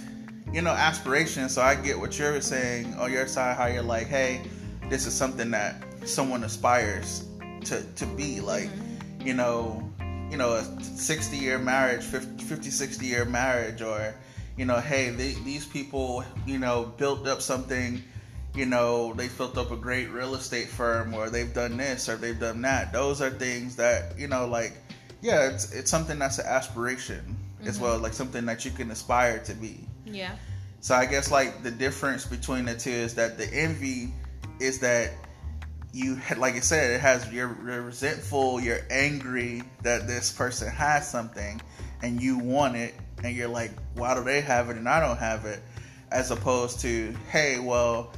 you 0.53 0.63
know 0.63 0.71
aspiration. 0.71 1.49
So 1.49 1.63
I 1.63 1.75
get 1.75 1.99
what 1.99 2.19
you're 2.19 2.41
saying 2.41 2.95
on 2.95 3.13
your 3.13 3.27
side, 3.27 3.57
how 3.57 3.67
you're 3.67 3.83
like, 3.83 4.07
hey, 4.07 4.43
this 4.89 5.07
is 5.07 5.15
something 5.15 5.51
that 5.51 5.83
someone 6.05 6.45
aspires 6.45 7.27
to 7.65 7.83
to 7.83 8.07
be 8.07 8.41
like. 8.41 8.69
Mm-hmm. 8.69 9.27
You 9.27 9.35
know, 9.35 9.93
you 10.31 10.39
know, 10.39 10.55
a 10.55 10.63
60 10.83 11.37
year 11.37 11.59
marriage, 11.59 12.03
50, 12.03 12.43
50 12.45 12.71
60 12.71 13.05
year 13.05 13.27
marriage, 13.27 13.83
or 13.83 14.15
you 14.57 14.65
know, 14.65 14.81
hey, 14.81 15.11
they, 15.11 15.33
these 15.45 15.67
people, 15.67 16.25
you 16.47 16.59
know, 16.59 16.93
built 16.97 17.27
up 17.27 17.43
something 17.43 18.03
you 18.55 18.67
know, 18.67 19.13
they 19.15 19.29
built 19.29 19.57
up 19.57 19.71
a 19.71 19.77
great 19.77 20.11
real 20.11 20.35
estate 20.35 20.69
firm 20.69 21.15
or 21.15 21.31
they've 21.31 21.55
done 21.55 21.77
this 21.77 22.09
or 22.09 22.17
they've 22.17 22.39
done 22.39 22.63
that. 22.63 22.93
Those 22.93 23.23
are 23.23 23.31
things 23.31 23.77
that, 23.77 24.19
you 24.19 24.27
know, 24.27 24.47
like, 24.47 24.73
yeah, 25.23 25.51
it's, 25.51 25.73
it's 25.73 25.91
something 25.91 26.19
that's 26.19 26.39
an 26.39 26.47
aspiration 26.47 27.37
mm-hmm. 27.59 27.69
as 27.69 27.79
well, 27.79 27.99
like 27.99 28.13
something 28.13 28.45
that 28.47 28.65
you 28.65 28.71
can 28.71 28.91
aspire 28.91 29.39
to 29.41 29.55
be. 29.55 29.87
Yeah. 30.11 30.37
So 30.81 30.95
I 30.95 31.07
guess 31.07 31.31
like 31.31 31.63
the 31.63 31.71
difference 31.71 32.25
between 32.25 32.65
the 32.65 32.75
two 32.75 32.91
is 32.91 33.15
that 33.15 33.37
the 33.37 33.53
envy 33.53 34.13
is 34.59 34.79
that 34.81 35.13
you 35.93 36.21
like 36.37 36.55
I 36.55 36.61
said, 36.61 36.91
it 36.93 37.01
has 37.01 37.31
you're, 37.33 37.57
you're 37.65 37.83
resentful, 37.83 38.61
you're 38.61 38.81
angry 38.91 39.63
that 39.83 40.07
this 40.07 40.33
person 40.33 40.69
has 40.69 41.09
something 41.09 41.61
and 42.03 42.23
you 42.23 42.39
want 42.39 42.77
it 42.77 42.95
and 43.23 43.37
you're 43.37 43.49
like, 43.49 43.73
why 43.95 44.15
do 44.15 44.25
they 44.25 44.41
have 44.41 44.71
it 44.71 44.77
and 44.77 44.89
I 44.89 45.01
don't 45.01 45.19
have 45.19 45.45
it? 45.45 45.61
As 46.11 46.31
opposed 46.31 46.81
to, 46.81 47.15
hey, 47.31 47.59
well, 47.59 48.13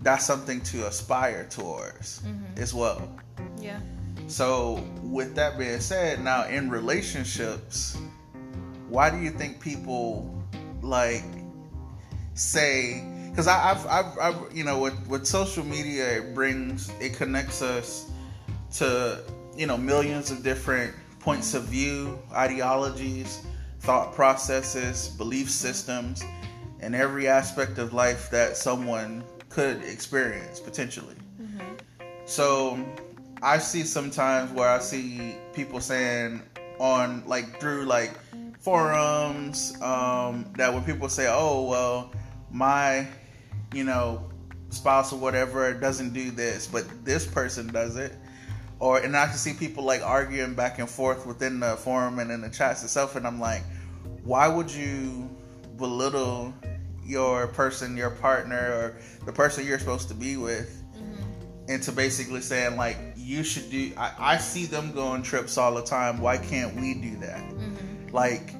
that's 0.00 0.24
something 0.24 0.60
to 0.62 0.86
aspire 0.86 1.46
towards 1.50 2.20
mm-hmm. 2.20 2.60
as 2.60 2.72
well. 2.72 3.08
Yeah. 3.60 3.80
So, 4.28 4.84
with 5.02 5.34
that 5.36 5.58
being 5.58 5.80
said, 5.80 6.22
now 6.22 6.46
in 6.46 6.70
relationships, 6.70 7.96
why 8.88 9.10
do 9.10 9.18
you 9.18 9.30
think 9.30 9.60
people 9.60 10.35
like 10.86 11.24
say? 12.34 13.04
Because 13.30 13.48
I've, 13.48 13.86
I've, 13.86 14.18
I've, 14.18 14.56
you 14.56 14.64
know, 14.64 14.78
with 14.78 15.06
with 15.08 15.26
social 15.26 15.64
media, 15.64 16.18
it 16.18 16.34
brings, 16.34 16.90
it 17.00 17.14
connects 17.14 17.60
us 17.60 18.10
to, 18.76 19.22
you 19.56 19.66
know, 19.66 19.76
millions 19.76 20.30
of 20.30 20.42
different 20.42 20.94
points 21.20 21.54
of 21.54 21.64
view, 21.64 22.18
ideologies, 22.32 23.42
thought 23.80 24.14
processes, 24.14 25.08
belief 25.08 25.50
systems, 25.50 26.24
and 26.80 26.94
every 26.94 27.28
aspect 27.28 27.78
of 27.78 27.92
life 27.92 28.30
that 28.30 28.56
someone 28.56 29.24
could 29.48 29.82
experience 29.82 30.60
potentially. 30.60 31.14
Mm-hmm. 31.40 31.74
So 32.26 32.84
I 33.42 33.58
see 33.58 33.82
sometimes 33.82 34.50
where 34.52 34.68
I 34.68 34.78
see 34.78 35.36
people 35.52 35.80
saying 35.80 36.42
on 36.78 37.22
like 37.26 37.60
through 37.60 37.84
like 37.84 38.12
forums 38.66 39.80
um, 39.80 40.44
that 40.56 40.74
when 40.74 40.82
people 40.82 41.08
say, 41.08 41.28
"Oh 41.30 41.62
well, 41.70 42.10
my 42.50 43.06
you 43.72 43.84
know 43.84 44.28
spouse 44.70 45.12
or 45.12 45.20
whatever 45.20 45.72
doesn't 45.72 46.12
do 46.12 46.32
this, 46.32 46.66
but 46.66 46.84
this 47.04 47.24
person 47.24 47.68
does 47.68 47.94
it," 47.94 48.12
or 48.80 48.98
and 48.98 49.16
I 49.16 49.26
can 49.26 49.36
see 49.36 49.52
people 49.52 49.84
like 49.84 50.02
arguing 50.02 50.54
back 50.54 50.80
and 50.80 50.90
forth 50.90 51.26
within 51.28 51.60
the 51.60 51.76
forum 51.76 52.18
and 52.18 52.32
in 52.32 52.40
the 52.40 52.50
chats 52.50 52.82
itself, 52.82 53.14
and 53.14 53.24
I'm 53.24 53.38
like, 53.38 53.62
why 54.24 54.48
would 54.48 54.72
you 54.72 55.30
belittle 55.76 56.52
your 57.04 57.46
person, 57.46 57.96
your 57.96 58.10
partner, 58.10 58.56
or 58.56 58.96
the 59.26 59.32
person 59.32 59.64
you're 59.64 59.78
supposed 59.78 60.08
to 60.08 60.14
be 60.14 60.36
with, 60.36 60.82
mm-hmm. 60.96 61.70
into 61.70 61.92
basically 61.92 62.40
saying 62.40 62.76
like 62.76 62.98
you 63.16 63.44
should 63.44 63.70
do. 63.70 63.92
I, 63.96 64.12
I, 64.18 64.36
see 64.38 64.66
them 64.66 64.90
go 64.90 65.06
on 65.06 65.22
trips 65.22 65.56
all 65.56 65.74
the 65.74 65.82
time. 65.82 66.20
Why 66.20 66.36
can't 66.36 66.74
we 66.74 66.94
do 66.94 67.16
that? 67.18 67.38
Mm-hmm. 67.38 67.65
Like, 68.16 68.54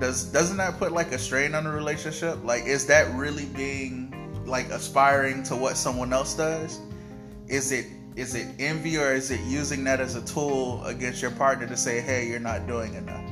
does 0.00 0.24
doesn't 0.24 0.56
that 0.56 0.80
put 0.80 0.90
like 0.90 1.12
a 1.12 1.18
strain 1.18 1.54
on 1.54 1.62
the 1.62 1.70
relationship? 1.70 2.42
Like, 2.42 2.66
is 2.66 2.86
that 2.86 3.08
really 3.14 3.46
being 3.46 4.12
like 4.46 4.66
aspiring 4.70 5.44
to 5.44 5.54
what 5.54 5.76
someone 5.76 6.12
else 6.12 6.34
does? 6.34 6.80
Is 7.46 7.70
it 7.70 7.86
is 8.16 8.34
it 8.34 8.48
envy 8.58 8.98
or 8.98 9.14
is 9.14 9.30
it 9.30 9.38
using 9.42 9.84
that 9.84 10.00
as 10.00 10.16
a 10.16 10.22
tool 10.26 10.84
against 10.86 11.22
your 11.22 11.30
partner 11.30 11.68
to 11.68 11.76
say, 11.76 12.00
hey, 12.00 12.26
you're 12.26 12.40
not 12.40 12.66
doing 12.66 12.94
enough? 12.94 13.22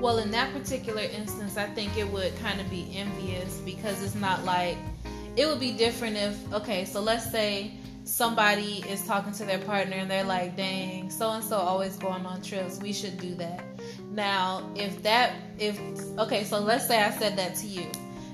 Well, 0.00 0.16
in 0.16 0.30
that 0.30 0.50
particular 0.54 1.02
instance, 1.02 1.58
I 1.58 1.66
think 1.66 1.98
it 1.98 2.10
would 2.10 2.34
kind 2.38 2.58
of 2.58 2.70
be 2.70 2.90
envious 2.96 3.58
because 3.58 4.02
it's 4.02 4.14
not 4.14 4.46
like 4.46 4.78
it 5.36 5.46
would 5.46 5.60
be 5.60 5.72
different 5.72 6.16
if 6.16 6.54
okay, 6.54 6.86
so 6.86 7.02
let's 7.02 7.30
say 7.30 7.74
somebody 8.04 8.82
is 8.88 9.06
talking 9.06 9.34
to 9.34 9.44
their 9.44 9.58
partner 9.58 9.96
and 9.96 10.10
they're 10.10 10.24
like, 10.24 10.56
"Dang, 10.56 11.10
so 11.10 11.32
and 11.32 11.44
so 11.44 11.58
always 11.58 11.96
going 11.96 12.24
on 12.24 12.40
trips. 12.40 12.78
We 12.80 12.94
should 12.94 13.18
do 13.18 13.34
that." 13.34 13.69
Now, 14.10 14.68
if 14.74 15.02
that 15.02 15.34
if 15.58 15.78
okay, 16.18 16.44
so 16.44 16.60
let's 16.60 16.86
say 16.86 17.02
I 17.02 17.10
said 17.10 17.36
that 17.36 17.54
to 17.56 17.66
you. 17.66 17.86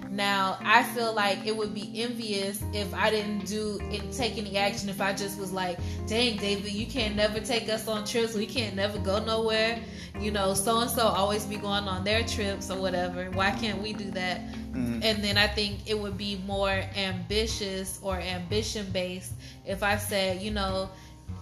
Now, 0.09 0.57
I 0.63 0.83
feel 0.83 1.13
like 1.13 1.45
it 1.47 1.55
would 1.55 1.75
be 1.75 1.91
envious 1.95 2.63
if 2.73 2.95
I 2.95 3.11
didn't 3.11 3.45
do 3.45 3.79
and 3.93 4.11
take 4.13 4.39
any 4.39 4.57
action. 4.57 4.89
If 4.89 5.01
I 5.01 5.13
just 5.13 5.39
was 5.39 5.53
like, 5.53 5.79
"Dang, 6.07 6.39
David, 6.39 6.73
you 6.73 6.87
can't 6.87 7.17
never 7.17 7.41
take 7.41 7.69
us 7.69 7.87
on 7.89 8.07
trips. 8.07 8.35
We 8.35 8.47
can't 8.47 8.75
never 8.75 8.99
go 8.99 9.23
nowhere." 9.23 9.79
you 10.21 10.31
know, 10.31 10.55
so 10.55 10.81
and 10.81 10.91
so 10.91 11.03
always 11.03 11.45
be 11.45 11.57
going 11.57 11.85
on 11.85 12.05
their 12.05 12.23
trips 12.25 12.71
or 12.71 12.81
whatever. 12.81 13.31
Why 13.33 13.51
can't 13.51 13.83
we 13.83 13.93
do 13.93 14.11
that? 14.13 14.41
Mm-hmm. 14.41 15.01
And 15.03 15.23
then 15.23 15.37
I 15.37 15.47
think 15.47 15.89
it 15.89 15.99
would 15.99 16.17
be 16.17 16.41
more 16.47 16.83
ambitious 16.97 17.99
or 18.03 18.19
ambition 18.19 18.87
based 18.93 19.33
if 19.67 19.83
I 19.83 19.97
said, 19.97 20.41
you 20.41 20.51
know, 20.51 20.91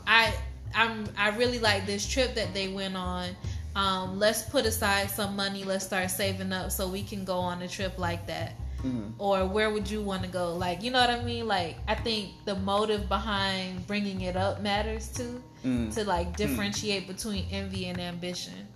I 0.06 0.34
I'm 0.74 1.06
I 1.16 1.30
really 1.36 1.58
like 1.58 1.86
this 1.86 2.06
trip 2.06 2.34
that 2.34 2.52
they 2.52 2.68
went 2.68 2.96
on. 2.96 3.30
Um, 3.74 4.18
let's 4.18 4.42
put 4.42 4.66
aside 4.66 5.10
some 5.10 5.34
money. 5.36 5.64
Let's 5.64 5.84
start 5.84 6.10
saving 6.10 6.52
up 6.52 6.70
so 6.70 6.88
we 6.88 7.02
can 7.02 7.24
go 7.24 7.38
on 7.38 7.62
a 7.62 7.68
trip 7.68 7.98
like 7.98 8.26
that. 8.26 8.52
Mm-hmm. 8.78 9.12
Or 9.18 9.46
where 9.46 9.70
would 9.70 9.90
you 9.90 10.02
want 10.02 10.22
to 10.22 10.28
go? 10.28 10.54
Like, 10.54 10.82
you 10.82 10.90
know 10.90 11.00
what 11.00 11.10
I 11.10 11.22
mean? 11.24 11.48
Like, 11.48 11.76
I 11.88 11.94
think 11.94 12.30
the 12.44 12.54
motive 12.54 13.08
behind 13.08 13.86
bringing 13.86 14.20
it 14.20 14.36
up 14.36 14.60
matters 14.60 15.08
too, 15.08 15.42
mm. 15.64 15.92
to 15.94 16.04
like 16.04 16.32
mm. 16.32 16.36
differentiate 16.36 17.04
mm. 17.04 17.08
between 17.08 17.46
envy 17.50 17.86
and 17.86 17.98
ambition. 17.98 18.68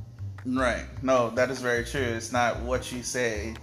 Right. 0.46 0.86
No, 1.02 1.30
that 1.30 1.50
is 1.50 1.60
very 1.60 1.84
true. 1.84 2.00
It's 2.00 2.32
not 2.32 2.58
what 2.60 2.90
you 2.90 3.02
say, 3.02 3.54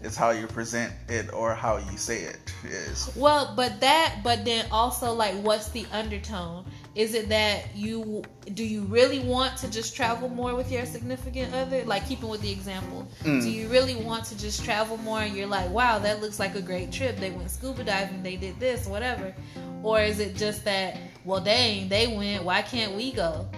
it's 0.00 0.16
how 0.16 0.30
you 0.30 0.48
present 0.48 0.92
it 1.08 1.32
or 1.32 1.54
how 1.54 1.76
you 1.76 1.96
say 1.96 2.22
it 2.22 2.52
is. 2.64 3.08
Well, 3.14 3.52
but 3.54 3.80
that, 3.80 4.22
but 4.24 4.44
then 4.44 4.66
also, 4.72 5.12
like, 5.12 5.34
what's 5.36 5.68
the 5.68 5.86
undertone? 5.92 6.64
Is 6.94 7.14
it 7.14 7.30
that 7.30 7.74
you 7.74 8.22
do 8.52 8.64
you 8.64 8.82
really 8.82 9.20
want 9.20 9.56
to 9.58 9.70
just 9.70 9.96
travel 9.96 10.28
more 10.28 10.54
with 10.54 10.70
your 10.70 10.84
significant 10.84 11.54
other? 11.54 11.82
Like 11.84 12.06
keeping 12.06 12.28
with 12.28 12.42
the 12.42 12.50
example, 12.50 13.08
mm. 13.22 13.40
do 13.40 13.50
you 13.50 13.68
really 13.68 13.96
want 13.96 14.26
to 14.26 14.38
just 14.38 14.62
travel 14.62 14.98
more? 14.98 15.20
And 15.20 15.34
you're 15.34 15.46
like, 15.46 15.70
wow, 15.70 15.98
that 16.00 16.20
looks 16.20 16.38
like 16.38 16.54
a 16.54 16.60
great 16.60 16.92
trip. 16.92 17.16
They 17.16 17.30
went 17.30 17.50
scuba 17.50 17.84
diving, 17.84 18.22
they 18.22 18.36
did 18.36 18.60
this, 18.60 18.86
whatever. 18.86 19.34
Or 19.82 20.00
is 20.00 20.20
it 20.20 20.36
just 20.36 20.64
that, 20.64 20.98
well, 21.24 21.40
dang, 21.40 21.88
they 21.88 22.08
went, 22.08 22.44
why 22.44 22.62
can't 22.62 22.94
we 22.94 23.12
go? 23.12 23.48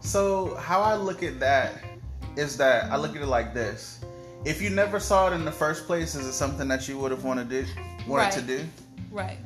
So 0.00 0.54
how 0.56 0.80
I 0.80 0.94
look 0.94 1.22
at 1.22 1.38
that 1.40 1.82
is 2.36 2.56
that 2.56 2.90
I 2.90 2.96
look 2.96 3.14
at 3.14 3.22
it 3.22 3.26
like 3.26 3.54
this: 3.54 4.00
if 4.44 4.60
you 4.60 4.70
never 4.70 5.00
saw 5.00 5.28
it 5.28 5.34
in 5.34 5.44
the 5.44 5.52
first 5.52 5.86
place, 5.86 6.14
is 6.14 6.26
it 6.26 6.32
something 6.32 6.68
that 6.68 6.88
you 6.88 6.98
would 6.98 7.10
have 7.10 7.24
wanted 7.24 7.50
to 7.50 7.66
wanted 8.06 8.24
right. 8.24 8.32
to 8.32 8.42
do? 8.42 8.64
Right. 9.10 9.38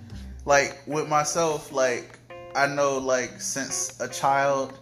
Like 0.44 0.82
with 0.86 1.08
myself, 1.08 1.72
like 1.72 2.17
I 2.54 2.66
know 2.66 2.98
like 2.98 3.40
since 3.40 3.98
a 4.00 4.08
child, 4.08 4.78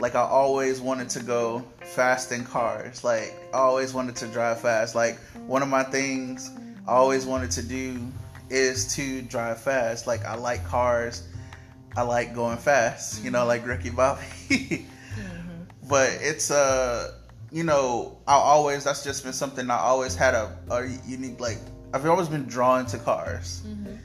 like 0.00 0.14
I 0.14 0.22
always 0.22 0.80
wanted 0.80 1.08
to 1.10 1.22
go 1.22 1.64
fast 1.82 2.32
in 2.32 2.44
cars. 2.44 3.04
Like 3.04 3.34
I 3.52 3.58
always 3.58 3.92
wanted 3.92 4.16
to 4.16 4.26
drive 4.28 4.60
fast. 4.60 4.94
Like 4.94 5.18
one 5.46 5.62
of 5.62 5.68
my 5.68 5.82
things 5.82 6.50
I 6.86 6.92
always 6.92 7.26
wanted 7.26 7.50
to 7.52 7.62
do 7.62 8.00
is 8.48 8.94
to 8.94 9.22
drive 9.22 9.60
fast. 9.60 10.06
Like 10.06 10.24
I 10.24 10.34
like 10.34 10.64
cars. 10.66 11.26
I 11.96 12.02
like 12.02 12.34
going 12.34 12.58
fast, 12.58 13.24
you 13.24 13.30
know, 13.30 13.44
like 13.44 13.66
Ricky 13.66 13.90
Bobby. 13.90 14.22
mm-hmm. 14.48 15.62
But 15.88 16.10
it's 16.20 16.50
uh 16.50 17.14
you 17.52 17.64
know, 17.64 18.18
I 18.28 18.34
always 18.34 18.84
that's 18.84 19.02
just 19.02 19.24
been 19.24 19.32
something 19.32 19.70
I 19.70 19.78
always 19.78 20.14
had 20.14 20.34
a, 20.34 20.56
a 20.70 20.86
unique 21.06 21.40
like 21.40 21.58
I've 21.92 22.06
always 22.06 22.28
been 22.28 22.46
drawn 22.46 22.86
to 22.86 22.98
cars. 22.98 23.62
Mm-hmm. 23.66 23.96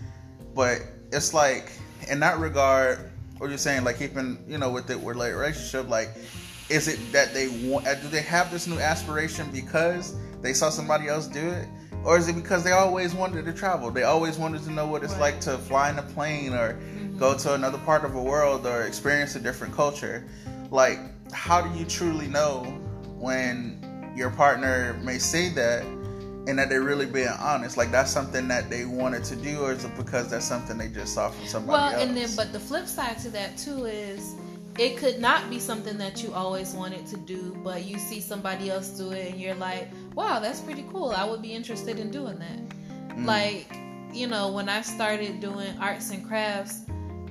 But 0.55 0.81
it's 1.11 1.33
like 1.33 1.71
in 2.09 2.19
that 2.21 2.39
regard, 2.39 3.11
what 3.37 3.49
you're 3.49 3.57
saying, 3.57 3.83
like 3.83 3.99
keeping, 3.99 4.43
you 4.47 4.57
know, 4.57 4.71
with 4.71 4.87
the 4.87 4.97
with 4.97 5.17
like 5.17 5.33
relationship, 5.33 5.89
like, 5.89 6.09
is 6.69 6.87
it 6.87 6.99
that 7.11 7.33
they 7.33 7.47
want? 7.69 7.87
Uh, 7.87 7.95
do 7.95 8.07
they 8.07 8.21
have 8.21 8.51
this 8.51 8.67
new 8.67 8.79
aspiration 8.79 9.49
because 9.51 10.15
they 10.41 10.53
saw 10.53 10.69
somebody 10.69 11.07
else 11.07 11.27
do 11.27 11.49
it, 11.49 11.67
or 12.03 12.17
is 12.17 12.27
it 12.27 12.35
because 12.35 12.63
they 12.63 12.71
always 12.71 13.13
wanted 13.13 13.45
to 13.45 13.53
travel? 13.53 13.91
They 13.91 14.03
always 14.03 14.37
wanted 14.37 14.63
to 14.63 14.71
know 14.71 14.87
what 14.87 15.03
it's 15.03 15.13
right. 15.13 15.33
like 15.33 15.41
to 15.41 15.57
fly 15.57 15.89
in 15.89 15.99
a 15.99 16.03
plane 16.03 16.53
or 16.53 16.73
mm-hmm. 16.73 17.17
go 17.17 17.37
to 17.37 17.53
another 17.53 17.77
part 17.79 18.05
of 18.05 18.13
the 18.13 18.21
world 18.21 18.65
or 18.65 18.83
experience 18.83 19.35
a 19.35 19.39
different 19.39 19.73
culture. 19.73 20.25
Like, 20.71 20.99
how 21.31 21.61
do 21.61 21.77
you 21.77 21.85
truly 21.85 22.27
know 22.27 22.63
when 23.17 24.13
your 24.15 24.29
partner 24.31 24.99
may 25.03 25.17
say 25.17 25.49
that 25.49 25.83
and 26.47 26.59
that 26.59 26.69
they're 26.69 26.83
really 26.83 27.05
being 27.05 27.27
honest. 27.27 27.77
Like 27.77 27.91
that's 27.91 28.11
something 28.11 28.47
that 28.47 28.69
they 28.69 28.85
wanted 28.85 29.23
to 29.25 29.35
do, 29.35 29.61
or 29.61 29.71
is 29.71 29.85
it 29.85 29.95
because 29.97 30.29
that's 30.29 30.45
something 30.45 30.77
they 30.77 30.89
just 30.89 31.13
saw 31.13 31.29
from 31.29 31.47
somebody 31.47 31.71
well, 31.73 31.93
else? 31.93 32.03
and 32.03 32.15
then 32.15 32.29
but 32.35 32.53
the 32.53 32.59
flip 32.59 32.87
side 32.87 33.17
to 33.19 33.29
that 33.29 33.57
too 33.57 33.85
is 33.85 34.35
it 34.77 34.97
could 34.97 35.19
not 35.19 35.49
be 35.49 35.59
something 35.59 35.97
that 35.97 36.21
you 36.21 36.33
always 36.33 36.73
wanted 36.73 37.05
to 37.07 37.17
do, 37.17 37.57
but 37.63 37.85
you 37.85 37.97
see 37.97 38.19
somebody 38.19 38.69
else 38.69 38.89
do 38.89 39.11
it 39.11 39.31
and 39.31 39.39
you're 39.39 39.55
like, 39.55 39.89
wow, 40.15 40.39
that's 40.39 40.59
pretty 40.59 40.85
cool. 40.91 41.11
I 41.11 41.23
would 41.23 41.41
be 41.41 41.53
interested 41.53 41.97
in 41.97 42.11
doing 42.11 42.37
that. 42.39 42.69
Mm. 43.15 43.25
Like, 43.25 43.77
you 44.13 44.27
know, 44.27 44.51
when 44.51 44.67
I 44.67 44.81
started 44.81 45.39
doing 45.39 45.77
arts 45.79 46.11
and 46.11 46.27
crafts, 46.27 46.81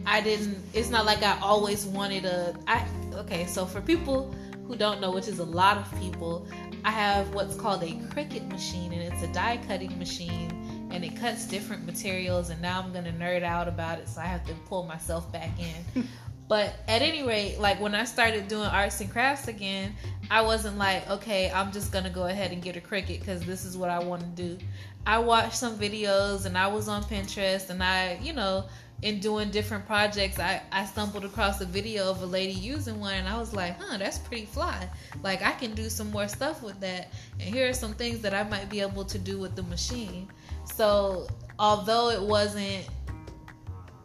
I 0.07 0.23
didn't, 0.23 0.57
it's 0.73 0.89
not 0.89 1.05
like 1.05 1.23
I 1.23 1.39
always 1.41 1.85
wanted 1.85 2.25
a, 2.25 2.57
I, 2.67 2.87
okay, 3.15 3.45
so 3.45 3.67
for 3.67 3.83
people 3.83 4.35
who 4.67 4.77
don't 4.77 5.01
know, 5.01 5.11
which 5.11 5.29
is 5.29 5.39
a 5.39 5.45
lot 5.45 5.77
of 5.77 6.01
people, 6.01 6.47
I 6.85 6.91
have 6.91 7.35
what's 7.35 7.57
called 7.57 7.83
a 7.83 7.93
Cricut 8.13 8.49
machine 8.51 8.93
and 8.93 9.03
it's 9.03 9.23
a 9.23 9.33
die 9.33 9.59
cutting 9.67 9.99
machine 9.99 10.89
and 10.93 11.05
it 11.05 11.17
cuts 11.17 11.47
different 11.47 11.85
materials 11.87 12.51
and 12.51 12.61
now 12.61 12.81
I'm 12.81 12.93
to 12.93 13.13
nerd 13.13 13.43
out 13.43 13.69
about 13.69 13.99
it 13.99 14.09
so 14.09 14.21
I 14.21 14.27
have 14.27 14.45
to 14.47 14.55
pull 14.67 14.85
myself 14.85 15.31
back 15.33 15.51
in. 15.59 16.07
But 16.47 16.75
at 16.89 17.01
any 17.01 17.23
rate, 17.23 17.59
like 17.59 17.81
when 17.81 17.95
I 17.95 18.05
started 18.05 18.49
doing 18.49 18.67
arts 18.67 19.01
and 19.01 19.11
crafts 19.11 19.49
again, 19.49 19.95
I 20.31 20.43
wasn't 20.43 20.77
like, 20.77 21.09
okay, 21.09 21.51
I'm 21.51 21.73
just 21.73 21.91
gonna 21.91 22.11
go 22.11 22.27
ahead 22.27 22.53
and 22.53 22.63
get 22.63 22.77
a 22.77 22.81
Cricut 22.81 23.21
because 23.21 23.43
this 23.45 23.65
is 23.65 23.77
what 23.77 23.89
I 23.89 23.99
want 23.99 24.21
to 24.23 24.29
do. 24.43 24.59
I 25.07 25.19
watched 25.19 25.55
some 25.55 25.79
videos 25.79 26.45
and 26.45 26.57
I 26.57 26.67
was 26.67 26.89
on 26.89 27.03
Pinterest 27.05 27.71
and 27.71 27.83
I, 27.83 28.19
you 28.23 28.35
know, 28.35 28.67
in 29.05 29.21
doing 29.21 29.51
different 29.51 29.85
projects, 29.87 30.39
I, 30.39 30.63
I 30.73 30.87
stumbled 30.87 31.27
across 31.27 31.61
a 31.61 31.67
video 31.67 32.11
of 32.11 32.23
a 32.23 32.27
lady 32.27 32.55
using 32.55 32.99
one 32.99 33.13
and 33.13 33.29
I 33.29 33.39
was 33.39 33.53
like, 33.53 33.79
huh, 33.79 33.99
that's 33.99 34.17
pretty 34.17 34.47
fly. 34.47 34.89
Like 35.23 35.43
I 35.43 35.53
can 35.53 35.75
do 35.75 35.91
some 35.91 36.11
more 36.11 36.27
stuff 36.27 36.63
with 36.63 36.81
that. 36.81 37.13
And 37.39 37.55
here 37.55 37.69
are 37.69 37.75
some 37.75 37.93
things 37.93 38.21
that 38.21 38.33
I 38.33 38.45
might 38.45 38.71
be 38.71 38.81
able 38.81 39.05
to 39.05 39.19
do 39.19 39.39
with 39.39 39.57
the 39.57 39.63
machine. 39.65 40.31
So 40.65 41.29
although 41.59 42.09
it 42.09 42.23
wasn't 42.23 42.89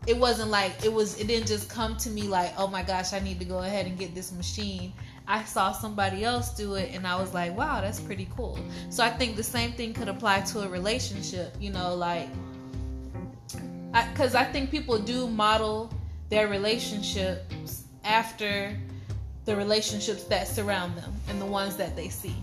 it 0.06 0.18
wasn't 0.18 0.52
like 0.52 0.74
it 0.84 0.92
was 0.92 1.18
it 1.18 1.28
didn't 1.28 1.48
just 1.48 1.70
come 1.70 1.96
to 1.98 2.10
me 2.10 2.24
like 2.24 2.54
oh 2.58 2.68
my 2.68 2.82
gosh 2.82 3.12
i 3.12 3.20
need 3.20 3.38
to 3.38 3.44
go 3.44 3.60
ahead 3.60 3.86
and 3.86 4.00
get 4.00 4.16
this 4.16 4.32
machine 4.32 4.94
i 5.28 5.44
saw 5.44 5.74
somebody 5.74 6.24
else 6.24 6.56
do 6.56 6.76
it 6.76 6.90
and 6.96 7.06
i 7.06 7.20
was 7.20 7.34
like 7.34 7.56
wow 7.56 7.82
that's 7.82 8.00
pretty 8.00 8.28
cool 8.36 8.58
so 8.90 9.04
i 9.04 9.10
think 9.10 9.36
the 9.36 9.44
same 9.44 9.74
thing 9.74 9.94
could 9.94 10.08
apply 10.08 10.40
to 10.40 10.62
a 10.62 10.70
relationship 10.70 11.54
you 11.60 11.70
know 11.70 11.94
like 11.94 12.30
because 13.92 14.36
I, 14.36 14.42
I 14.42 14.46
think 14.46 14.72
people 14.72 15.00
do 15.00 15.28
model 15.28 15.92
their 16.30 16.48
relationships 16.48 17.84
after 18.04 18.78
the 19.46 19.56
relationships 19.56 20.24
that 20.26 20.48
surround 20.48 20.96
them 20.98 21.14
and 21.28 21.42
the 21.42 21.46
ones 21.46 21.76
that 21.78 21.96
they 21.96 22.10
see 22.10 22.36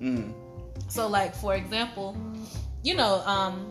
Mm. 0.00 0.32
so 0.88 1.08
like 1.08 1.34
for 1.34 1.56
example 1.56 2.16
you 2.84 2.94
know 2.94 3.20
um 3.26 3.66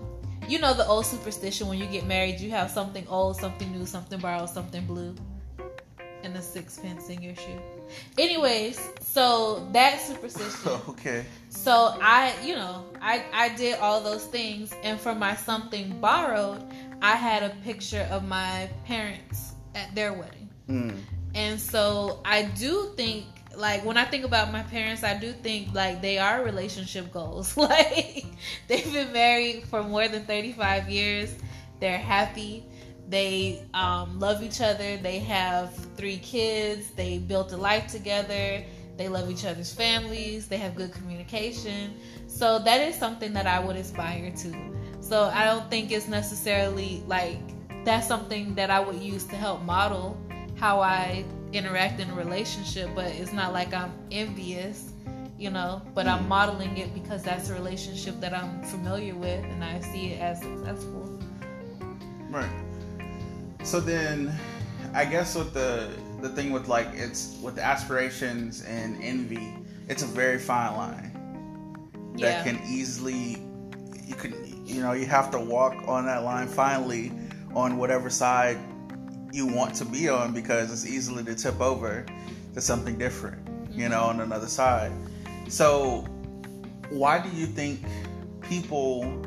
you 0.50 0.60
know 0.60 0.74
the 0.74 0.86
old 0.86 1.06
superstition 1.06 1.68
when 1.68 1.78
you 1.80 1.86
get 1.86 2.06
married 2.06 2.40
you 2.40 2.50
have 2.52 2.70
something 2.70 3.06
old 3.08 3.38
something 3.38 3.72
new 3.72 3.86
something 3.86 4.20
borrowed 4.20 4.50
something 4.50 4.86
blue 4.86 5.16
and 6.24 6.36
a 6.36 6.42
sixpence 6.42 7.08
in 7.10 7.22
your 7.22 7.36
shoe 7.36 7.62
anyways 8.18 8.90
so 9.00 9.68
that 9.72 10.02
superstition 10.02 10.72
okay. 10.90 11.26
so 11.50 11.96
i 12.02 12.34
you 12.44 12.56
know 12.56 12.86
i 13.02 13.24
i 13.34 13.50
did 13.56 13.80
all 13.80 14.02
those 14.02 14.26
things 14.26 14.74
and 14.84 15.00
for 15.00 15.16
my 15.16 15.34
something 15.36 15.98
borrowed 16.02 16.62
i 17.02 17.16
had 17.16 17.44
a 17.44 17.50
picture 17.64 18.08
of 18.12 18.28
my 18.28 18.70
parents 18.86 19.54
at 19.76 19.94
their 19.96 20.14
wedding 20.14 20.50
Mm. 20.70 20.98
and 21.34 21.58
so 21.60 22.20
I 22.26 22.44
do 22.44 22.92
think 22.98 23.26
like 23.56 23.84
when 23.86 23.98
I 23.98 24.04
think 24.06 24.26
about 24.26 24.52
my 24.52 24.64
parents, 24.64 25.04
I 25.04 25.18
do 25.18 25.32
think 25.32 25.74
like 25.74 26.02
they 26.02 26.18
are 26.20 26.44
relationship 26.44 27.12
goals. 27.12 27.56
like 27.58 28.26
they've 28.68 28.92
been 28.92 29.12
married 29.14 29.64
for 29.64 29.82
more 29.82 30.08
than 30.10 30.26
35 30.26 30.90
years. 30.90 31.34
They're 31.80 31.98
happy. 31.98 32.66
They 33.10 33.64
um, 33.74 34.20
love 34.20 34.44
each 34.44 34.60
other. 34.62 34.98
They 34.98 35.20
have 35.20 35.74
three 35.96 36.18
kids. 36.18 36.92
They 36.92 37.18
built 37.20 37.54
a 37.54 37.58
life 37.58 37.88
together. 37.88 38.64
They 38.98 39.08
love 39.08 39.32
each 39.32 39.46
other's 39.46 39.74
families. 39.74 40.48
They 40.48 40.58
have 40.58 40.76
good 40.76 40.92
communication. 40.92 41.94
So 42.28 42.60
that 42.60 42.82
is 42.82 42.96
something 42.96 43.32
that 43.34 43.48
I 43.48 43.60
would 43.60 43.78
aspire 43.78 44.32
to. 44.32 44.77
So 45.08 45.32
I 45.34 45.46
don't 45.46 45.70
think 45.70 45.92
it's 45.92 46.10
necessarily 46.10 47.02
like 47.08 47.40
that's 47.86 48.06
something 48.06 48.54
that 48.56 48.70
I 48.70 48.82
would 48.82 48.98
use 48.98 49.24
to 49.28 49.38
help 49.38 49.62
model 49.62 50.20
how 50.56 50.82
I 50.82 51.24
interact 51.54 52.02
in 52.02 52.10
a 52.10 52.14
relationship, 52.14 52.90
but 52.94 53.06
it's 53.06 53.32
not 53.32 53.54
like 53.54 53.74
I'm 53.74 53.94
envious, 54.12 54.92
you 55.40 55.50
know, 55.50 55.82
but 55.96 56.08
I'm 56.08 56.26
mm. 56.26 56.28
modeling 56.28 56.78
it 56.78 56.94
because 56.94 57.24
that's 57.24 57.50
a 57.50 57.54
relationship 57.54 58.20
that 58.20 58.34
I'm 58.34 58.62
familiar 58.64 59.16
with 59.16 59.46
and 59.46 59.64
I 59.64 59.80
see 59.80 60.08
it 60.08 60.20
as 60.20 60.42
successful. 60.42 61.22
Right. 62.30 62.52
So 63.64 63.80
then, 63.80 64.38
I 64.94 65.06
guess 65.06 65.36
with 65.36 65.54
the 65.54 65.90
the 66.22 66.30
thing 66.30 66.52
with 66.52 66.68
like 66.68 66.88
it's 66.94 67.38
with 67.42 67.60
aspirations 67.60 68.62
and 68.66 69.02
envy, 69.02 69.56
it's 69.88 70.04
a 70.04 70.08
very 70.08 70.38
fine 70.38 70.76
line 70.76 72.12
Yeah. 72.18 72.44
that 72.44 72.46
can 72.46 72.62
easily 72.68 73.42
you 74.06 74.16
can 74.16 74.47
you 74.68 74.82
know 74.82 74.92
you 74.92 75.06
have 75.06 75.32
to 75.32 75.40
walk 75.40 75.76
on 75.88 76.06
that 76.06 76.24
line 76.24 76.48
finally 76.48 77.12
on 77.56 77.78
whatever 77.78 78.10
side 78.10 78.58
you 79.32 79.46
want 79.46 79.76
to 79.76 79.86
be 79.86 80.10
on 80.10 80.34
because 80.34 80.72
it's 80.72 80.86
easily 80.86 81.24
to 81.24 81.36
tip 81.36 81.60
over 81.60 82.06
to 82.54 82.62
something 82.62 82.98
different, 82.98 83.48
you 83.72 83.90
know, 83.90 84.02
on 84.02 84.22
another 84.22 84.48
side. 84.48 84.92
So, 85.48 86.02
why 86.90 87.20
do 87.20 87.30
you 87.30 87.46
think 87.46 87.86
people 88.42 89.24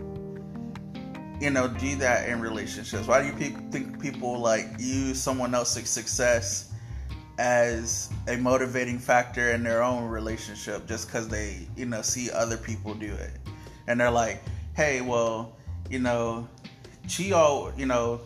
you 1.41 1.49
know, 1.49 1.67
do 1.67 1.97
that 1.97 2.29
in 2.29 2.41
relationships? 2.41 3.07
Why 3.07 3.23
do 3.23 3.29
you 3.29 3.33
pe- 3.33 3.71
think 3.71 4.01
people 4.01 4.39
like 4.39 4.67
use 4.79 5.21
someone 5.21 5.55
else's 5.55 5.89
success 5.89 6.73
as 7.39 8.11
a 8.29 8.37
motivating 8.37 8.99
factor 8.99 9.53
in 9.53 9.63
their 9.63 9.83
own 9.83 10.05
relationship 10.05 10.87
just 10.87 11.07
because 11.07 11.29
they, 11.29 11.67
you 11.77 11.87
know, 11.87 12.03
see 12.03 12.31
other 12.31 12.59
people 12.59 12.93
do 12.93 13.15
it? 13.15 13.31
And 13.87 13.99
they're 13.99 14.11
like, 14.11 14.43
hey, 14.81 15.03
well, 15.03 15.53
you 15.91 15.99
know, 15.99 16.49
Chio, 17.07 17.71
you 17.77 17.85
know, 17.85 18.19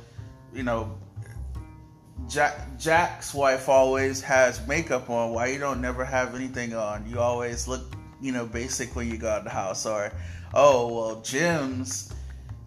you 0.54 0.62
know, 0.62 0.96
Jack 2.28 2.78
Jack's 2.78 3.34
wife 3.34 3.68
always 3.68 4.20
has 4.20 4.64
makeup 4.68 5.10
on. 5.10 5.32
Why 5.32 5.48
you 5.48 5.58
don't 5.58 5.80
never 5.80 6.04
have 6.04 6.32
anything 6.36 6.72
on? 6.72 7.10
You 7.10 7.18
always 7.18 7.66
look, 7.66 7.96
you 8.20 8.30
know, 8.30 8.46
basic 8.46 8.94
when 8.94 9.10
you 9.10 9.18
go 9.18 9.28
out 9.30 9.42
the 9.42 9.50
house. 9.50 9.84
Or, 9.84 10.12
oh 10.54 10.94
well, 10.94 11.20
Jim's, 11.22 12.14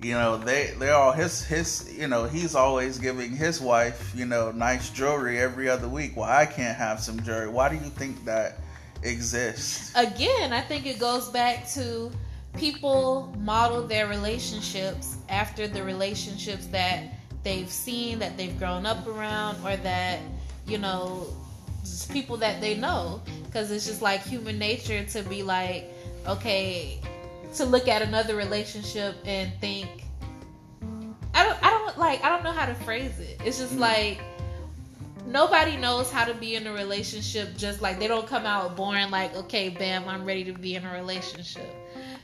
you 0.02 0.16
know, 0.16 0.36
they 0.36 0.74
they're 0.78 0.94
all 0.94 1.14
his 1.14 1.46
his, 1.46 1.90
you 1.98 2.10
know, 2.10 2.26
he's 2.26 2.56
always 2.56 2.98
giving 2.98 3.32
his 3.32 3.62
wife, 3.62 4.12
you 4.14 4.26
know, 4.26 4.52
nice 4.52 4.90
jewelry 4.90 5.40
every 5.40 5.70
other 5.70 5.88
week. 5.88 6.18
Why 6.18 6.42
I 6.42 6.46
can't 6.46 6.78
have 6.78 7.00
some 7.00 7.22
jewelry? 7.24 7.48
Why 7.48 7.70
do 7.70 7.76
you 7.76 7.90
think 7.92 8.26
that 8.26 8.60
exists? 9.04 9.94
Again, 9.96 10.52
I 10.52 10.60
think 10.60 10.86
it 10.86 11.00
goes 11.00 11.30
back 11.30 11.66
to 11.70 12.12
people 12.58 13.34
model 13.40 13.84
their 13.88 14.08
relationships 14.08 15.18
after 15.30 15.68
the 15.68 15.84
relationships 15.84 16.66
that 16.68 17.04
they've 17.44 17.70
seen, 17.70 18.20
that 18.20 18.38
they've 18.38 18.58
grown 18.58 18.86
up 18.86 19.06
around, 19.08 19.58
or 19.64 19.76
that, 19.78 20.20
you 20.66 20.78
know, 20.78 21.28
just 21.82 22.12
people 22.12 22.38
that 22.38 22.60
they 22.62 22.76
know. 22.76 23.22
Because 23.46 23.72
it's 23.72 23.86
just 23.86 24.02
like 24.02 24.22
human 24.24 24.58
nature 24.60 25.04
to 25.06 25.24
be 25.24 25.44
like, 25.44 25.86
okay, 26.28 27.00
to 27.56 27.66
look 27.66 27.88
at 27.88 28.02
another 28.02 28.36
relationship 28.36 29.16
and 29.26 29.52
think, 29.62 29.88
I 31.34 31.46
don't, 31.46 31.64
I 31.64 31.70
don't 31.70 31.98
like, 31.98 32.24
I 32.24 32.30
don't 32.30 32.44
know 32.44 32.52
how 32.52 32.66
to 32.66 32.76
phrase 32.76 33.20
it. 33.20 33.40
It's 33.46 33.60
just 33.60 33.76
Mm. 33.76 33.80
like, 33.80 34.22
nobody 35.28 35.76
knows 35.76 36.10
how 36.10 36.24
to 36.24 36.34
be 36.34 36.56
in 36.56 36.66
a 36.68 36.74
relationship 36.74 37.50
just 37.58 37.82
like 37.82 38.00
they 38.00 38.08
don't 38.08 38.28
come 38.28 38.46
out 38.46 38.78
born 38.78 39.12
like 39.12 39.36
okay 39.36 39.68
bam 39.68 40.08
i'm 40.08 40.24
ready 40.24 40.42
to 40.46 40.54
be 40.54 40.76
in 40.76 40.86
a 40.86 40.94
relationship 40.94 41.68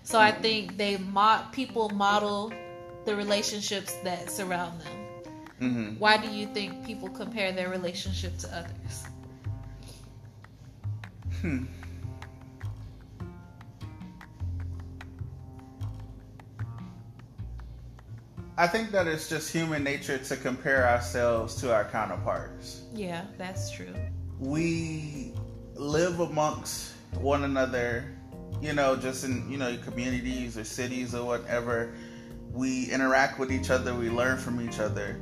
so 0.04 0.20
i 0.20 0.32
think 0.32 0.78
they 0.78 0.98
mod 0.98 1.52
people 1.52 1.90
model 1.90 2.52
the 3.06 3.16
relationships 3.16 3.94
that 4.04 4.30
surround 4.30 4.80
them 4.82 4.98
hmm 5.60 5.90
why 6.00 6.18
do 6.18 6.28
you 6.30 6.46
think 6.48 6.86
people 6.86 7.10
compare 7.10 7.52
their 7.52 7.70
relationship 7.70 8.38
to 8.38 8.48
others 8.56 9.06
Hmm. 11.42 11.66
I 18.58 18.68
think 18.68 18.92
that 18.92 19.08
it's 19.08 19.28
just 19.28 19.52
human 19.52 19.84
nature 19.84 20.18
to 20.20 20.38
compare 20.38 20.88
ourselves 20.88 21.56
to 21.56 21.74
our 21.74 21.86
counterparts. 21.86 22.82
yeah 22.94 23.26
that's 23.38 23.72
true 23.72 23.94
We 24.40 25.34
live 25.76 26.20
amongst 26.20 26.94
one 27.20 27.44
another, 27.44 28.06
you 28.62 28.74
know, 28.74 28.96
just 28.96 29.24
in, 29.24 29.50
you 29.52 29.58
know, 29.58 29.78
communities 29.84 30.58
or 30.58 30.64
cities 30.64 31.14
or 31.14 31.26
whatever. 31.26 31.94
We 32.52 32.92
interact 32.92 33.40
with 33.40 33.52
each 33.52 33.70
other, 33.70 33.96
we 33.96 34.10
learn 34.10 34.38
from 34.38 34.62
each 34.62 34.80
other. 34.80 35.20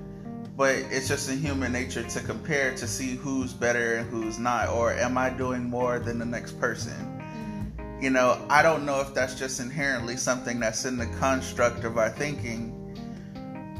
But 0.57 0.75
it's 0.75 1.07
just 1.07 1.29
in 1.29 1.39
human 1.39 1.71
nature 1.71 2.03
to 2.03 2.19
compare 2.19 2.75
to 2.75 2.87
see 2.87 3.15
who's 3.15 3.53
better 3.53 3.95
and 3.95 4.09
who's 4.09 4.37
not, 4.37 4.69
or 4.69 4.93
am 4.93 5.17
I 5.17 5.29
doing 5.29 5.63
more 5.63 5.97
than 5.97 6.19
the 6.19 6.25
next 6.25 6.59
person? 6.59 6.93
Mm-hmm. 6.93 8.03
You 8.03 8.09
know, 8.09 8.45
I 8.49 8.61
don't 8.61 8.85
know 8.85 8.99
if 8.99 9.13
that's 9.13 9.33
just 9.33 9.59
inherently 9.59 10.17
something 10.17 10.59
that's 10.59 10.85
in 10.85 10.97
the 10.97 11.07
construct 11.19 11.85
of 11.85 11.97
our 11.97 12.09
thinking, 12.09 12.77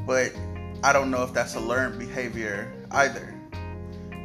but 0.07 0.31
I 0.83 0.93
don't 0.93 1.11
know 1.11 1.23
if 1.23 1.33
that's 1.33 1.55
a 1.55 1.59
learned 1.59 1.99
behavior 1.99 2.73
either. 2.91 3.37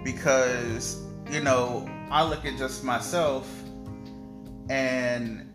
Because, 0.04 1.02
you 1.30 1.40
know, 1.40 1.90
I 2.10 2.22
look 2.22 2.44
at 2.46 2.56
just 2.56 2.84
myself 2.84 3.50
and 4.68 5.54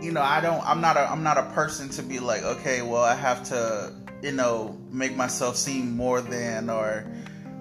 you 0.00 0.12
know, 0.12 0.22
I 0.22 0.40
don't 0.40 0.62
I'm 0.66 0.80
not 0.80 0.96
a 0.96 1.10
I'm 1.10 1.22
not 1.22 1.38
a 1.38 1.44
person 1.52 1.88
to 1.90 2.02
be 2.02 2.18
like, 2.18 2.42
okay, 2.42 2.82
well, 2.82 3.02
I 3.02 3.14
have 3.14 3.44
to, 3.44 3.92
you 4.22 4.32
know, 4.32 4.78
make 4.90 5.16
myself 5.16 5.56
seem 5.56 5.96
more 5.96 6.20
than 6.20 6.68
or 6.68 7.06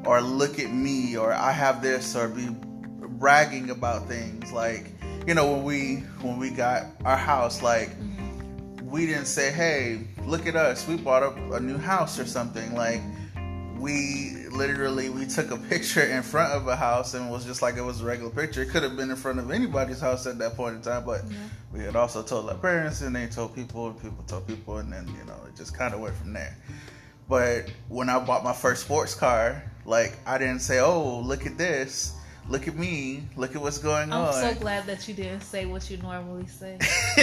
or 0.05 0.21
look 0.21 0.59
at 0.59 0.71
me 0.71 1.15
or 1.15 1.33
I 1.33 1.51
have 1.51 1.81
this 1.81 2.15
or 2.15 2.27
be 2.27 2.49
bragging 2.49 3.69
about 3.69 4.07
things 4.07 4.51
like, 4.51 4.91
you 5.25 5.33
know, 5.33 5.53
when 5.53 5.63
we 5.63 5.95
when 6.21 6.37
we 6.37 6.49
got 6.49 6.87
our 7.05 7.17
house 7.17 7.61
like 7.61 7.89
mm-hmm. 7.91 8.89
we 8.89 9.05
didn't 9.05 9.27
say, 9.27 9.51
"Hey, 9.51 10.05
look 10.25 10.45
at 10.45 10.57
us. 10.57 10.85
We 10.87 10.97
bought 10.97 11.23
a, 11.23 11.53
a 11.53 11.59
new 11.61 11.77
house 11.77 12.19
or 12.19 12.25
something." 12.25 12.75
Like 12.75 13.01
we 13.83 14.47
literally 14.49 15.09
we 15.09 15.25
took 15.25 15.51
a 15.51 15.57
picture 15.57 16.03
in 16.03 16.23
front 16.23 16.53
of 16.53 16.65
a 16.69 16.75
house 16.75 17.15
and 17.15 17.27
it 17.27 17.31
was 17.31 17.43
just 17.43 17.61
like 17.61 17.75
it 17.75 17.81
was 17.81 17.99
a 17.99 18.05
regular 18.05 18.31
picture. 18.31 18.61
It 18.61 18.69
could 18.69 18.81
have 18.81 18.95
been 18.95 19.09
in 19.09 19.17
front 19.17 19.39
of 19.39 19.51
anybody's 19.51 19.99
house 19.99 20.25
at 20.25 20.37
that 20.37 20.55
point 20.55 20.75
in 20.75 20.81
time, 20.81 21.03
but 21.05 21.21
yeah. 21.29 21.37
we 21.73 21.83
had 21.83 21.97
also 21.97 22.23
told 22.23 22.49
our 22.49 22.55
parents 22.55 23.01
and 23.01 23.13
they 23.13 23.27
told 23.27 23.53
people 23.53 23.87
and 23.87 24.01
people 24.01 24.23
told 24.25 24.47
people 24.47 24.77
and 24.77 24.91
then 24.91 25.05
you 25.07 25.25
know 25.25 25.35
it 25.49 25.57
just 25.57 25.77
kind 25.77 25.93
of 25.93 25.99
went 25.99 26.15
from 26.15 26.31
there. 26.31 26.57
But 27.27 27.73
when 27.89 28.07
I 28.07 28.23
bought 28.23 28.45
my 28.45 28.53
first 28.53 28.83
sports 28.83 29.15
car, 29.15 29.61
like 29.85 30.17
I 30.25 30.37
didn't 30.37 30.59
say, 30.59 30.79
"Oh, 30.79 31.19
look 31.19 31.45
at 31.45 31.57
this." 31.57 32.13
Look 32.49 32.67
at 32.67 32.75
me. 32.75 33.23
Look 33.37 33.55
at 33.55 33.61
what's 33.61 33.77
going 33.77 34.11
I'm 34.11 34.21
on. 34.21 34.33
I'm 34.33 34.53
so 34.53 34.59
glad 34.59 34.85
that 34.87 35.07
you 35.07 35.13
didn't 35.13 35.41
say 35.41 35.65
what 35.65 35.89
you 35.89 35.97
normally 35.97 36.45
say. 36.47 36.77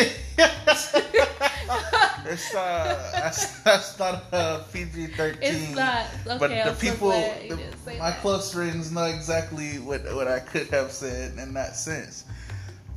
it's 2.25 2.55
uh, 2.55 3.11
that's, 3.15 3.61
that's 3.61 3.99
not 3.99 4.25
a 4.33 4.65
PG 4.73 5.09
thirteen. 5.09 5.43
It's 5.43 5.75
not. 5.75 6.07
Okay, 6.27 6.39
but 6.39 6.49
the 6.49 6.71
I'm 6.71 6.77
people, 6.77 7.13
so 7.13 7.35
the, 7.49 7.57
my 7.99 8.11
that. 8.11 8.21
close 8.21 8.53
friends 8.53 8.91
know 8.93 9.05
exactly 9.05 9.79
what 9.79 10.03
what 10.15 10.27
I 10.27 10.41
could 10.41 10.69
have 10.69 10.91
said 10.91 11.39
in 11.39 11.53
that 11.55 11.77
sense. 11.77 12.25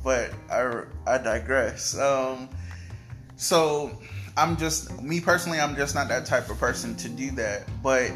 But 0.02 0.32
I 0.50 0.82
I 1.06 1.18
digress. 1.18 1.98
Um, 1.98 2.48
so 3.36 3.98
I'm 4.36 4.56
just 4.56 5.02
me 5.02 5.20
personally. 5.20 5.60
I'm 5.60 5.76
just 5.76 5.94
not 5.94 6.08
that 6.08 6.24
type 6.24 6.48
of 6.48 6.58
person 6.58 6.96
to 6.96 7.08
do 7.10 7.30
that. 7.32 7.68
But 7.82 8.12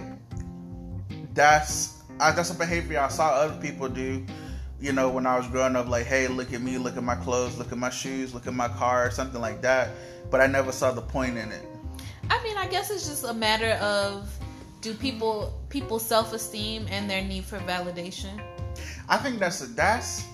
that's 1.34 1.97
I, 2.20 2.32
that's 2.32 2.50
a 2.50 2.54
behavior 2.54 3.00
I 3.00 3.08
saw 3.08 3.30
other 3.30 3.60
people 3.60 3.88
do 3.88 4.24
you 4.80 4.92
know, 4.92 5.08
when 5.08 5.26
I 5.26 5.36
was 5.36 5.46
growing 5.48 5.74
up, 5.76 5.88
like, 5.88 6.06
hey, 6.06 6.28
look 6.28 6.52
at 6.52 6.60
me, 6.60 6.78
look 6.78 6.96
at 6.96 7.02
my 7.02 7.16
clothes, 7.16 7.58
look 7.58 7.72
at 7.72 7.78
my 7.78 7.90
shoes, 7.90 8.32
look 8.32 8.46
at 8.46 8.54
my 8.54 8.68
car, 8.68 9.10
something 9.10 9.40
like 9.40 9.60
that. 9.62 9.90
But 10.30 10.40
I 10.40 10.46
never 10.46 10.70
saw 10.70 10.92
the 10.92 11.02
point 11.02 11.36
in 11.36 11.50
it. 11.50 11.66
I 12.30 12.42
mean, 12.44 12.56
I 12.56 12.66
guess 12.66 12.90
it's 12.90 13.08
just 13.08 13.24
a 13.24 13.34
matter 13.34 13.72
of 13.82 14.32
do 14.80 14.94
people 14.94 15.52
people 15.68 15.98
self 15.98 16.32
esteem 16.32 16.86
and 16.90 17.10
their 17.10 17.24
need 17.24 17.44
for 17.44 17.58
validation. 17.60 18.40
I 19.08 19.16
think 19.16 19.40
that's 19.40 19.62
a, 19.62 19.66
that's 19.66 20.24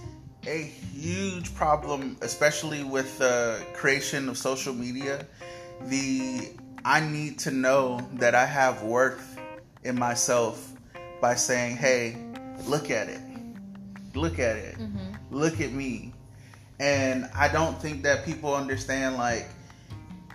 a 0.47 0.63
huge 0.63 1.55
problem, 1.55 2.19
especially 2.21 2.85
with 2.85 3.19
the 3.19 3.65
creation 3.73 4.29
of 4.29 4.37
social 4.37 4.75
media. 4.75 5.27
The 5.85 6.51
I 6.85 7.01
need 7.01 7.39
to 7.41 7.51
know 7.51 8.07
that 8.15 8.35
I 8.35 8.45
have 8.45 8.83
worth 8.83 9.39
in 9.85 9.99
myself 9.99 10.74
by 11.25 11.35
saying, 11.35 11.77
"Hey, 11.77 12.17
look 12.67 12.91
at 12.91 13.09
it." 13.09 13.21
look 14.17 14.39
at 14.39 14.57
it. 14.57 14.79
Mm-hmm. 14.79 15.35
Look 15.35 15.61
at 15.61 15.73
me. 15.73 16.13
And 16.81 17.29
I 17.35 17.49
don't 17.49 17.81
think 17.81 18.03
that 18.03 18.25
people 18.25 18.55
understand 18.55 19.17
like, 19.17 19.49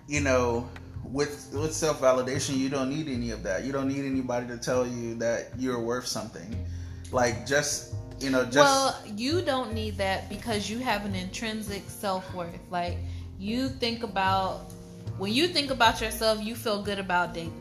you 0.06 0.20
know, 0.20 0.68
with 1.04 1.50
with 1.52 1.74
self 1.74 2.00
validation, 2.00 2.56
you 2.56 2.68
don't 2.68 2.88
need 2.88 3.08
any 3.08 3.30
of 3.30 3.42
that. 3.42 3.64
You 3.64 3.72
don't 3.72 3.88
need 3.88 4.04
anybody 4.04 4.46
to 4.48 4.58
tell 4.58 4.86
you 4.86 5.14
that 5.16 5.50
you're 5.58 5.80
worth 5.80 6.06
something. 6.06 6.66
Like 7.12 7.46
just 7.46 7.94
you 8.20 8.30
know, 8.30 8.44
just 8.44 8.56
Well, 8.56 8.96
you 9.16 9.42
don't 9.42 9.72
need 9.72 9.96
that 9.98 10.28
because 10.28 10.70
you 10.70 10.78
have 10.78 11.04
an 11.04 11.14
intrinsic 11.14 11.82
self 11.88 12.32
worth. 12.34 12.60
Like 12.70 12.98
you 13.38 13.68
think 13.68 14.02
about 14.02 14.72
when 15.18 15.32
you 15.32 15.48
think 15.48 15.70
about 15.70 16.00
yourself, 16.00 16.42
you 16.42 16.54
feel 16.54 16.82
good 16.82 16.98
about 16.98 17.34
David. 17.34 17.52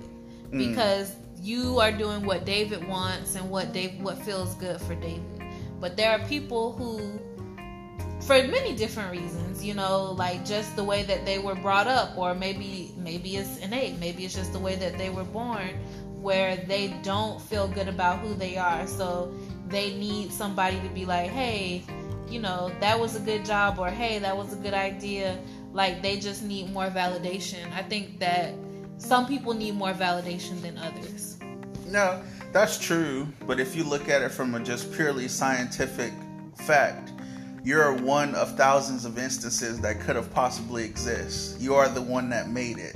Mm. 0.51 0.69
Because 0.69 1.11
mm. 1.11 1.28
You 1.41 1.79
are 1.79 1.91
doing 1.91 2.25
what 2.25 2.45
David 2.45 2.87
wants 2.87 3.35
and 3.35 3.49
what 3.49 3.73
Dave 3.73 4.01
what 4.01 4.17
feels 4.19 4.55
good 4.55 4.79
for 4.81 4.95
David. 4.95 5.43
But 5.79 5.95
there 5.95 6.11
are 6.11 6.19
people 6.27 6.73
who, 6.73 7.19
for 8.25 8.45
many 8.47 8.75
different 8.75 9.11
reasons, 9.11 9.63
you 9.63 9.73
know, 9.73 10.11
like 10.17 10.45
just 10.45 10.75
the 10.75 10.83
way 10.83 11.03
that 11.03 11.25
they 11.25 11.39
were 11.39 11.55
brought 11.55 11.87
up, 11.87 12.17
or 12.17 12.35
maybe 12.35 12.93
maybe 12.97 13.37
it's 13.37 13.57
innate, 13.59 13.97
maybe 13.99 14.25
it's 14.25 14.35
just 14.35 14.51
the 14.53 14.59
way 14.59 14.75
that 14.75 14.97
they 14.97 15.09
were 15.09 15.23
born, 15.23 15.69
where 16.21 16.57
they 16.57 16.89
don't 17.03 17.41
feel 17.41 17.67
good 17.67 17.87
about 17.87 18.19
who 18.19 18.33
they 18.33 18.57
are, 18.57 18.85
so 18.85 19.33
they 19.67 19.97
need 19.97 20.31
somebody 20.31 20.79
to 20.81 20.89
be 20.89 21.05
like, 21.05 21.29
hey, 21.29 21.83
you 22.27 22.39
know, 22.39 22.71
that 22.79 22.99
was 22.99 23.15
a 23.15 23.19
good 23.19 23.45
job, 23.45 23.79
or 23.79 23.89
hey, 23.89 24.19
that 24.19 24.35
was 24.35 24.51
a 24.51 24.57
good 24.57 24.73
idea. 24.73 25.39
Like 25.71 26.01
they 26.01 26.19
just 26.19 26.43
need 26.43 26.73
more 26.73 26.89
validation. 26.89 27.71
I 27.73 27.83
think 27.83 28.19
that 28.19 28.53
some 28.97 29.25
people 29.27 29.53
need 29.53 29.75
more 29.75 29.93
validation 29.93 30.61
than 30.61 30.77
others. 30.77 31.28
No, 31.89 32.21
that's 32.51 32.77
true, 32.77 33.27
but 33.47 33.59
if 33.59 33.75
you 33.75 33.83
look 33.83 34.09
at 34.09 34.21
it 34.21 34.29
from 34.29 34.53
a 34.53 34.59
just 34.59 34.93
purely 34.93 35.27
scientific 35.27 36.13
fact, 36.55 37.11
you're 37.63 37.93
one 37.93 38.35
of 38.35 38.55
thousands 38.55 39.05
of 39.05 39.17
instances 39.17 39.81
that 39.81 39.99
could 39.99 40.15
have 40.15 40.31
possibly 40.31 40.83
exist. 40.83 41.59
You 41.59 41.73
are 41.75 41.89
the 41.89 42.01
one 42.01 42.29
that 42.29 42.49
made 42.49 42.77
it 42.77 42.95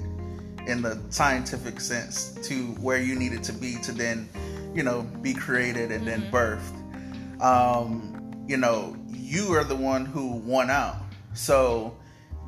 in 0.67 0.81
the 0.81 1.01
scientific 1.09 1.79
sense 1.79 2.33
to 2.43 2.67
where 2.81 2.99
you 2.99 3.15
needed 3.15 3.43
to 3.45 3.53
be 3.53 3.77
to 3.81 3.91
then, 3.91 4.29
you 4.75 4.83
know, 4.83 5.01
be 5.21 5.33
created 5.33 5.91
and 5.91 6.05
mm-hmm. 6.05 6.21
then 6.21 6.31
birthed. 6.31 7.41
Um, 7.41 8.45
you 8.47 8.57
know, 8.57 8.95
you 9.09 9.53
are 9.53 9.63
the 9.63 9.75
one 9.75 10.05
who 10.05 10.33
won 10.33 10.69
out. 10.69 10.97
So 11.33 11.97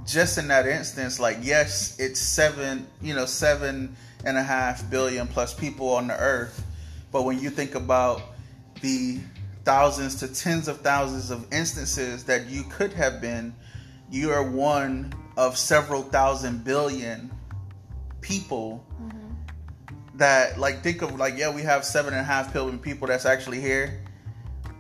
just 0.06 0.38
in 0.38 0.48
that 0.50 0.68
instance, 0.68 1.20
like 1.20 1.38
yes, 1.42 2.00
it's 2.00 2.20
seven, 2.20 2.88
you 3.02 3.16
know, 3.16 3.26
seven 3.26 3.96
and 4.26 4.38
a 4.38 4.44
half 4.44 4.90
billion 4.90 5.28
plus 5.28 5.54
people 5.54 5.90
on 5.90 6.08
the 6.08 6.20
earth. 6.20 6.66
But 7.12 7.24
when 7.24 7.40
you 7.40 7.50
think 7.50 7.76
about 7.76 8.22
the 8.82 9.20
thousands 9.64 10.16
to 10.16 10.28
tens 10.28 10.68
of 10.68 10.82
thousands 10.82 11.32
of 11.32 11.52
instances 11.54 12.24
that 12.26 12.48
you 12.48 12.64
could 12.64 12.94
have 12.94 13.22
been, 13.22 13.56
you 14.12 14.32
are 14.32 14.44
one 14.44 15.14
of 15.38 15.58
several 15.58 16.04
thousand 16.04 16.64
billion 16.64 17.32
people 18.22 18.86
mm-hmm. 19.02 19.18
that 20.16 20.60
like 20.60 20.82
think 20.82 21.02
of 21.02 21.16
like 21.20 21.38
yeah 21.38 21.54
we 21.54 21.62
have 21.62 21.84
seven 21.84 22.14
and 22.14 22.22
a 22.22 22.24
half 22.24 22.54
billion 22.54 22.80
people 22.80 23.08
that's 23.08 23.26
actually 23.26 23.60
here. 23.60 24.02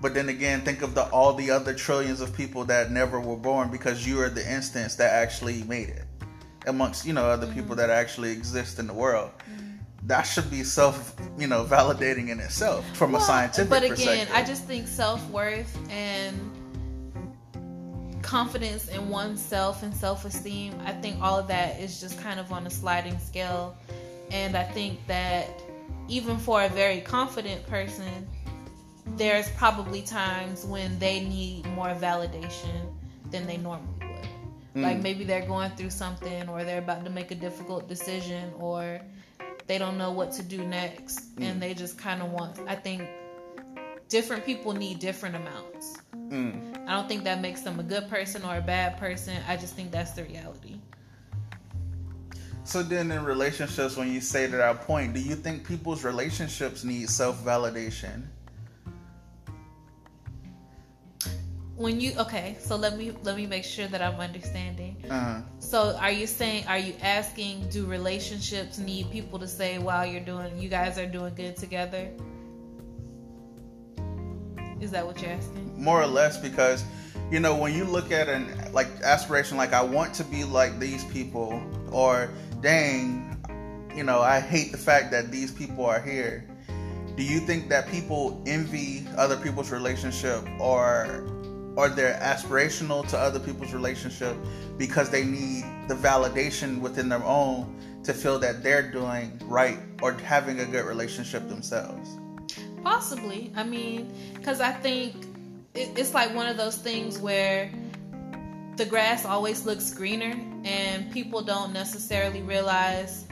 But 0.01 0.13
then 0.13 0.29
again 0.29 0.61
think 0.61 0.81
of 0.81 0.93
the 0.93 1.03
all 1.09 1.33
the 1.33 1.51
other 1.51 1.73
trillions 1.73 2.21
of 2.21 2.35
people 2.35 2.65
that 2.65 2.91
never 2.91 3.19
were 3.19 3.37
born 3.37 3.71
because 3.71 4.05
you 4.05 4.21
are 4.21 4.29
the 4.29 4.49
instance 4.51 4.95
that 4.95 5.11
actually 5.11 5.63
made 5.63 5.89
it 5.89 6.04
amongst 6.67 7.05
you 7.05 7.13
know 7.13 7.25
other 7.25 7.45
mm-hmm. 7.45 7.55
people 7.55 7.75
that 7.75 7.89
actually 7.89 8.31
exist 8.31 8.79
in 8.79 8.87
the 8.87 8.93
world 8.93 9.31
mm-hmm 9.39 9.75
that 10.05 10.21
should 10.21 10.49
be 10.51 10.63
self, 10.63 11.15
you 11.37 11.47
know, 11.47 11.65
validating 11.65 12.29
in 12.29 12.39
itself 12.39 12.85
from 12.95 13.11
well, 13.11 13.21
a 13.21 13.25
scientific 13.25 13.69
But 13.69 13.83
again, 13.83 14.27
I 14.31 14.43
just 14.43 14.65
think 14.65 14.87
self 14.87 15.27
worth 15.29 15.77
and 15.89 16.51
confidence 18.21 18.87
in 18.87 19.09
oneself 19.09 19.83
and 19.83 19.93
self 19.93 20.25
esteem, 20.25 20.79
I 20.85 20.91
think 20.91 21.21
all 21.21 21.39
of 21.39 21.47
that 21.47 21.79
is 21.79 21.99
just 21.99 22.19
kind 22.19 22.39
of 22.39 22.51
on 22.51 22.67
a 22.67 22.69
sliding 22.69 23.17
scale. 23.19 23.75
And 24.31 24.55
I 24.55 24.63
think 24.63 25.05
that 25.07 25.49
even 26.07 26.37
for 26.37 26.63
a 26.63 26.69
very 26.69 27.01
confident 27.01 27.65
person, 27.67 28.27
there's 29.17 29.49
probably 29.51 30.01
times 30.01 30.65
when 30.65 30.97
they 30.99 31.21
need 31.21 31.65
more 31.67 31.89
validation 31.95 32.93
than 33.31 33.47
they 33.47 33.57
normally. 33.57 33.94
Mm. 34.75 34.83
Like 34.83 35.01
maybe 35.01 35.23
they're 35.23 35.45
going 35.45 35.71
through 35.71 35.91
something 35.91 36.49
or 36.49 36.63
they're 36.63 36.79
about 36.79 37.05
to 37.05 37.09
make 37.09 37.31
a 37.31 37.35
difficult 37.35 37.87
decision 37.87 38.51
or 38.59 39.01
they 39.67 39.77
don't 39.77 39.97
know 39.97 40.11
what 40.11 40.31
to 40.33 40.43
do 40.43 40.63
next 40.65 41.35
mm. 41.35 41.43
and 41.43 41.61
they 41.61 41.73
just 41.73 41.97
kind 41.97 42.21
of 42.21 42.31
want 42.31 42.59
i 42.67 42.75
think 42.75 43.07
different 44.09 44.45
people 44.45 44.73
need 44.73 44.99
different 44.99 45.35
amounts 45.35 45.97
mm. 46.15 46.87
i 46.87 46.93
don't 46.93 47.07
think 47.07 47.23
that 47.23 47.41
makes 47.41 47.61
them 47.61 47.79
a 47.79 47.83
good 47.83 48.07
person 48.09 48.43
or 48.43 48.57
a 48.57 48.61
bad 48.61 48.97
person 48.97 49.35
i 49.47 49.57
just 49.57 49.75
think 49.75 49.91
that's 49.91 50.11
the 50.11 50.23
reality 50.23 50.75
so 52.63 52.81
then 52.81 53.11
in 53.11 53.23
relationships 53.23 53.95
when 53.95 54.11
you 54.11 54.21
say 54.21 54.45
to 54.49 54.57
that 54.57 54.81
point 54.81 55.13
do 55.13 55.19
you 55.19 55.35
think 55.35 55.65
people's 55.67 56.03
relationships 56.03 56.83
need 56.83 57.09
self-validation 57.09 58.23
when 61.75 61.99
you 61.99 62.13
okay 62.17 62.55
so 62.59 62.75
let 62.75 62.97
me 62.97 63.11
let 63.23 63.35
me 63.35 63.45
make 63.45 63.63
sure 63.63 63.87
that 63.87 64.01
i'm 64.01 64.19
understanding 64.19 64.95
uh-huh. 65.09 65.41
so 65.59 65.95
are 65.99 66.11
you 66.11 66.25
saying 66.25 66.65
are 66.67 66.77
you 66.77 66.93
asking 67.01 67.67
do 67.69 67.85
relationships 67.85 68.77
need 68.77 69.09
people 69.11 69.37
to 69.37 69.47
say 69.47 69.77
wow 69.77 70.03
you're 70.03 70.21
doing 70.21 70.57
you 70.57 70.69
guys 70.69 70.97
are 70.97 71.05
doing 71.05 71.33
good 71.35 71.55
together 71.57 72.09
is 74.79 74.91
that 74.91 75.05
what 75.05 75.21
you're 75.21 75.31
asking 75.31 75.71
more 75.81 76.01
or 76.01 76.07
less 76.07 76.37
because 76.37 76.85
you 77.31 77.39
know, 77.39 77.55
when 77.55 77.73
you 77.73 77.85
look 77.85 78.11
at 78.11 78.29
an 78.29 78.47
like 78.71 78.87
aspiration, 79.03 79.57
like 79.57 79.73
I 79.73 79.81
want 79.81 80.13
to 80.15 80.23
be 80.23 80.43
like 80.43 80.79
these 80.79 81.03
people, 81.05 81.61
or 81.91 82.29
dang, 82.61 83.37
you 83.95 84.03
know, 84.03 84.21
I 84.21 84.39
hate 84.39 84.71
the 84.71 84.77
fact 84.77 85.11
that 85.11 85.31
these 85.31 85.51
people 85.51 85.85
are 85.85 85.99
here. 85.99 86.45
Do 87.15 87.23
you 87.23 87.39
think 87.39 87.69
that 87.69 87.87
people 87.89 88.43
envy 88.45 89.07
other 89.17 89.37
people's 89.37 89.71
relationship, 89.71 90.43
or 90.59 91.25
or 91.75 91.89
they're 91.89 92.19
aspirational 92.21 93.07
to 93.09 93.17
other 93.17 93.39
people's 93.39 93.73
relationship 93.73 94.35
because 94.77 95.09
they 95.09 95.23
need 95.23 95.63
the 95.87 95.95
validation 95.95 96.79
within 96.79 97.09
their 97.09 97.23
own 97.23 97.75
to 98.03 98.13
feel 98.13 98.39
that 98.39 98.63
they're 98.63 98.91
doing 98.91 99.39
right 99.45 99.79
or 100.01 100.13
having 100.13 100.59
a 100.59 100.65
good 100.65 100.85
relationship 100.85 101.47
themselves? 101.49 102.17
Possibly. 102.83 103.51
I 103.55 103.63
mean, 103.63 104.13
because 104.35 104.61
I 104.61 104.71
think 104.71 105.25
it's 105.73 106.13
like 106.13 106.33
one 106.33 106.47
of 106.47 106.57
those 106.57 106.77
things 106.77 107.19
where 107.19 107.71
the 108.77 108.85
grass 108.85 109.25
always 109.25 109.65
looks 109.65 109.93
greener 109.93 110.39
and 110.63 111.11
people 111.11 111.41
don't 111.41 111.73
necessarily 111.73 112.41
realize 112.41 113.24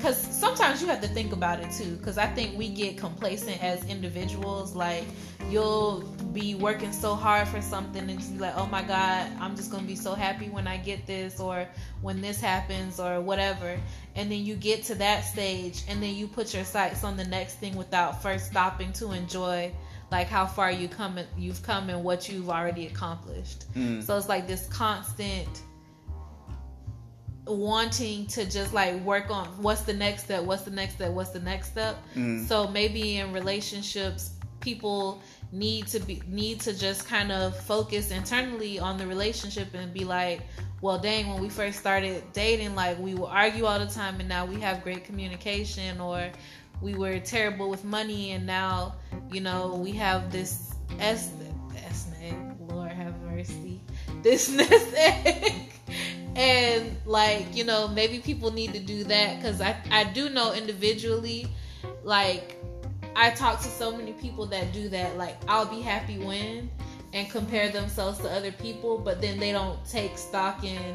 because 0.00 0.16
sometimes 0.16 0.80
you 0.80 0.88
have 0.88 1.02
to 1.02 1.08
think 1.08 1.30
about 1.32 1.60
it 1.60 1.70
too 1.70 1.96
because 1.96 2.16
i 2.16 2.26
think 2.26 2.56
we 2.56 2.68
get 2.68 2.96
complacent 2.96 3.62
as 3.62 3.84
individuals 3.84 4.74
like 4.74 5.04
you'll 5.50 6.00
be 6.32 6.54
working 6.54 6.90
so 6.90 7.14
hard 7.14 7.46
for 7.46 7.60
something 7.60 8.08
and 8.08 8.18
just 8.18 8.32
be 8.32 8.38
like 8.38 8.56
oh 8.56 8.66
my 8.66 8.82
god 8.82 9.30
i'm 9.40 9.54
just 9.54 9.70
gonna 9.70 9.86
be 9.86 9.94
so 9.94 10.14
happy 10.14 10.48
when 10.48 10.66
i 10.66 10.78
get 10.78 11.06
this 11.06 11.38
or 11.38 11.68
when 12.00 12.20
this 12.22 12.40
happens 12.40 12.98
or 12.98 13.20
whatever 13.20 13.78
and 14.14 14.32
then 14.32 14.42
you 14.42 14.54
get 14.54 14.82
to 14.82 14.94
that 14.94 15.20
stage 15.20 15.82
and 15.86 16.02
then 16.02 16.14
you 16.14 16.26
put 16.26 16.54
your 16.54 16.64
sights 16.64 17.04
on 17.04 17.16
the 17.16 17.24
next 17.24 17.56
thing 17.56 17.76
without 17.76 18.22
first 18.22 18.46
stopping 18.46 18.92
to 18.94 19.12
enjoy 19.12 19.70
like 20.10 20.28
how 20.28 20.46
far 20.46 20.72
you 20.72 20.88
come 20.88 21.18
you've 21.38 21.62
come 21.62 21.88
and 21.88 22.02
what 22.02 22.28
you've 22.28 22.50
already 22.50 22.86
accomplished. 22.86 23.72
Mm. 23.74 24.02
So 24.02 24.16
it's 24.16 24.28
like 24.28 24.48
this 24.48 24.66
constant 24.66 25.62
wanting 27.50 28.26
to 28.26 28.44
just 28.48 28.72
like 28.72 29.00
work 29.02 29.30
on 29.30 29.46
what's 29.62 29.82
the 29.82 29.94
next 29.94 30.24
step, 30.24 30.44
what's 30.44 30.62
the 30.62 30.70
next 30.70 30.94
step, 30.94 31.12
what's 31.12 31.30
the 31.30 31.40
next 31.40 31.68
step. 31.68 31.96
Mm. 32.14 32.46
So 32.46 32.68
maybe 32.68 33.18
in 33.18 33.32
relationships 33.32 34.32
people 34.60 35.22
need 35.52 35.86
to 35.88 35.98
be 36.00 36.22
need 36.28 36.60
to 36.60 36.78
just 36.78 37.06
kind 37.06 37.32
of 37.32 37.58
focus 37.58 38.10
internally 38.10 38.78
on 38.78 38.96
the 38.96 39.06
relationship 39.06 39.74
and 39.74 39.92
be 39.92 40.04
like 40.04 40.42
well 40.80 40.98
dang 40.98 41.28
when 41.28 41.40
we 41.40 41.48
first 41.48 41.78
started 41.78 42.22
dating 42.32 42.74
like 42.76 42.96
we 43.00 43.14
will 43.14 43.26
argue 43.26 43.64
all 43.64 43.78
the 43.78 43.86
time 43.86 44.20
and 44.20 44.28
now 44.28 44.44
we 44.44 44.60
have 44.60 44.82
great 44.82 45.04
communication 45.04 46.00
or 46.00 46.30
we 46.80 46.94
were 46.94 47.18
terrible 47.18 47.68
with 47.68 47.84
money 47.84 48.30
and 48.30 48.46
now 48.46 48.94
you 49.32 49.40
know 49.40 49.74
we 49.74 49.90
have 49.90 50.30
this 50.30 50.72
s 51.00 51.32
s 51.84 52.06
name 52.20 52.54
lord 52.68 52.92
have 52.92 53.20
mercy 53.22 53.80
this 54.22 54.48
nest 54.50 54.94
egg 54.96 55.79
and 56.36 56.96
like 57.06 57.46
you 57.54 57.64
know 57.64 57.88
maybe 57.88 58.18
people 58.18 58.50
need 58.50 58.72
to 58.72 58.78
do 58.78 59.04
that 59.04 59.36
because 59.36 59.60
i 59.60 59.76
i 59.90 60.04
do 60.04 60.28
know 60.28 60.52
individually 60.52 61.46
like 62.04 62.56
i 63.16 63.30
talk 63.30 63.60
to 63.60 63.68
so 63.68 63.94
many 63.96 64.12
people 64.12 64.46
that 64.46 64.72
do 64.72 64.88
that 64.88 65.16
like 65.16 65.36
i'll 65.48 65.66
be 65.66 65.80
happy 65.80 66.18
when 66.18 66.70
and 67.12 67.28
compare 67.30 67.68
themselves 67.70 68.18
to 68.18 68.30
other 68.30 68.52
people 68.52 68.96
but 68.96 69.20
then 69.20 69.38
they 69.38 69.50
don't 69.50 69.84
take 69.84 70.16
stock 70.16 70.62
in 70.62 70.94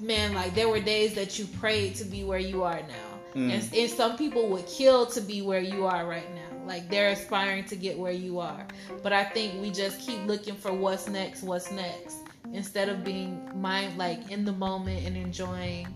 man 0.00 0.34
like 0.34 0.54
there 0.54 0.68
were 0.68 0.80
days 0.80 1.14
that 1.14 1.38
you 1.38 1.46
prayed 1.46 1.94
to 1.94 2.04
be 2.04 2.24
where 2.24 2.38
you 2.38 2.62
are 2.62 2.80
now 2.80 3.08
Mm. 3.34 3.52
And, 3.52 3.74
and 3.74 3.90
some 3.90 4.16
people 4.16 4.48
would 4.48 4.66
kill 4.66 5.06
to 5.06 5.20
be 5.20 5.42
where 5.42 5.60
you 5.60 5.86
are 5.86 6.06
right 6.06 6.28
now. 6.34 6.66
Like 6.66 6.90
they're 6.90 7.10
aspiring 7.10 7.64
to 7.64 7.76
get 7.76 7.98
where 7.98 8.12
you 8.12 8.40
are. 8.40 8.66
But 9.02 9.12
I 9.12 9.24
think 9.24 9.60
we 9.60 9.70
just 9.70 10.00
keep 10.00 10.24
looking 10.26 10.54
for 10.54 10.72
what's 10.72 11.08
next, 11.08 11.42
what's 11.42 11.70
next, 11.70 12.16
instead 12.52 12.88
of 12.88 13.04
being 13.04 13.50
mind 13.54 13.98
like 13.98 14.30
in 14.30 14.44
the 14.44 14.52
moment 14.52 15.06
and 15.06 15.16
enjoying 15.16 15.86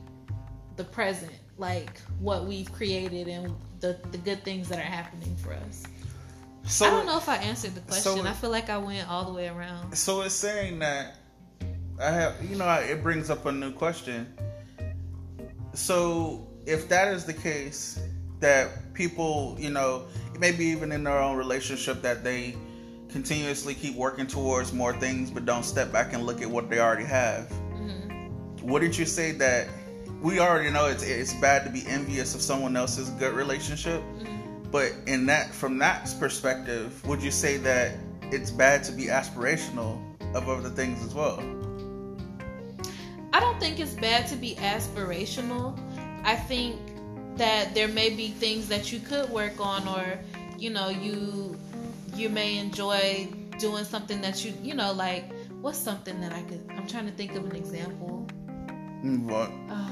the 0.77 0.85
present, 0.85 1.33
like 1.59 2.01
what 2.19 2.45
we've 2.45 2.71
created 2.73 3.29
and 3.29 3.55
the, 3.81 3.99
the 4.11 4.19
good 4.19 4.43
things 4.45 4.69
that 4.69 4.79
are 4.79 4.83
happening 4.83 5.37
for 5.37 5.53
us. 5.55 5.85
So 6.65 6.87
I 6.87 6.91
don't 6.91 7.07
know 7.07 7.17
if 7.19 7.29
I 7.29 7.37
answered 7.37 7.75
the 7.75 7.81
question. 7.81 8.17
So 8.17 8.23
I 8.23 8.33
feel 8.33 8.51
like 8.51 8.71
I 8.71 8.79
went 8.79 9.09
all 9.09 9.25
the 9.25 9.33
way 9.33 9.49
around. 9.49 9.97
So 9.97 10.23
it's 10.23 10.35
saying 10.35 10.79
that 10.79 11.17
I 12.01 12.11
have, 12.11 12.35
you 12.49 12.57
know, 12.57 12.69
it 12.75 13.03
brings 13.03 13.31
up 13.31 13.47
a 13.47 13.53
new 13.53 13.73
question. 13.73 14.33
So 15.75 16.49
if 16.67 16.89
that 16.89 17.09
is 17.09 17.25
the 17.25 17.33
case, 17.33 18.01
that 18.41 18.93
people, 18.95 19.57
you 19.59 19.71
know, 19.71 20.05
maybe 20.39 20.65
even 20.67 20.93
in 20.93 21.05
their 21.05 21.19
own 21.19 21.37
relationship, 21.37 22.03
that 22.03 22.25
they 22.25 22.57
continuously 23.13 23.75
keep 23.75 23.95
working 23.95 24.27
towards 24.27 24.73
more 24.73 24.93
things, 24.95 25.31
but 25.31 25.45
don't 25.45 25.65
step 25.65 25.93
back 25.93 26.13
and 26.13 26.25
look 26.25 26.43
at 26.43 26.51
what 26.51 26.69
they 26.71 26.81
already 26.81 27.05
have. 27.05 27.49
Mm-hmm. 27.75 28.67
Wouldn't 28.67 28.99
you 28.99 29.07
say 29.07 29.33
that 29.33 29.69
we 30.21 30.39
already 30.41 30.71
know 30.71 30.87
it's 30.87 31.03
it's 31.03 31.35
bad 31.35 31.65
to 31.65 31.71
be 31.71 31.85
envious 31.87 32.35
of 32.35 32.41
someone 32.41 32.77
else's 32.77 33.11
good 33.11 33.35
relationship? 33.35 34.01
Mm-hmm. 34.01 34.71
But 34.71 34.93
in 35.07 35.27
that, 35.27 35.55
from 35.55 35.79
that 35.79 36.15
perspective, 36.19 37.07
would 37.07 37.23
you 37.23 37.31
say 37.31 37.59
that 37.59 37.99
it's 38.31 38.51
bad 38.51 38.83
to 38.85 38.93
be 38.93 39.07
aspirational 39.07 40.01
of 40.35 40.49
other 40.49 40.71
things 40.71 41.05
as 41.05 41.15
well? 41.15 41.39
I 43.35 43.41
don't 43.41 43.61
think 43.61 43.81
it's 43.81 43.95
bad 43.95 44.27
to 44.29 44.37
be 44.37 44.55
aspirational. 44.57 45.79
I 46.25 46.37
think 46.37 46.79
that 47.37 47.75
there 47.75 47.89
may 47.89 48.11
be 48.11 48.29
things 48.29 48.69
that 48.69 48.93
you 48.93 49.01
could 49.01 49.29
work 49.31 49.59
on 49.61 49.89
or 49.89 50.19
you 50.59 50.71
know 50.71 50.89
you 50.89 51.59
you 52.15 52.29
may 52.29 52.59
enjoy 52.59 53.29
doing 53.59 53.85
something 53.85 54.21
that 54.21 54.45
you 54.45 54.53
you 54.63 54.75
know 54.75 54.93
like 54.93 55.25
what's 55.61 55.79
something 55.79 56.21
that 56.21 56.33
I 56.33 56.43
could 56.43 56.65
I'm 56.71 56.87
trying 56.87 57.07
to 57.07 57.13
think 57.13 57.35
of 57.35 57.45
an 57.45 57.57
example. 57.57 58.27
What? 59.03 59.51
Uh, 59.69 59.91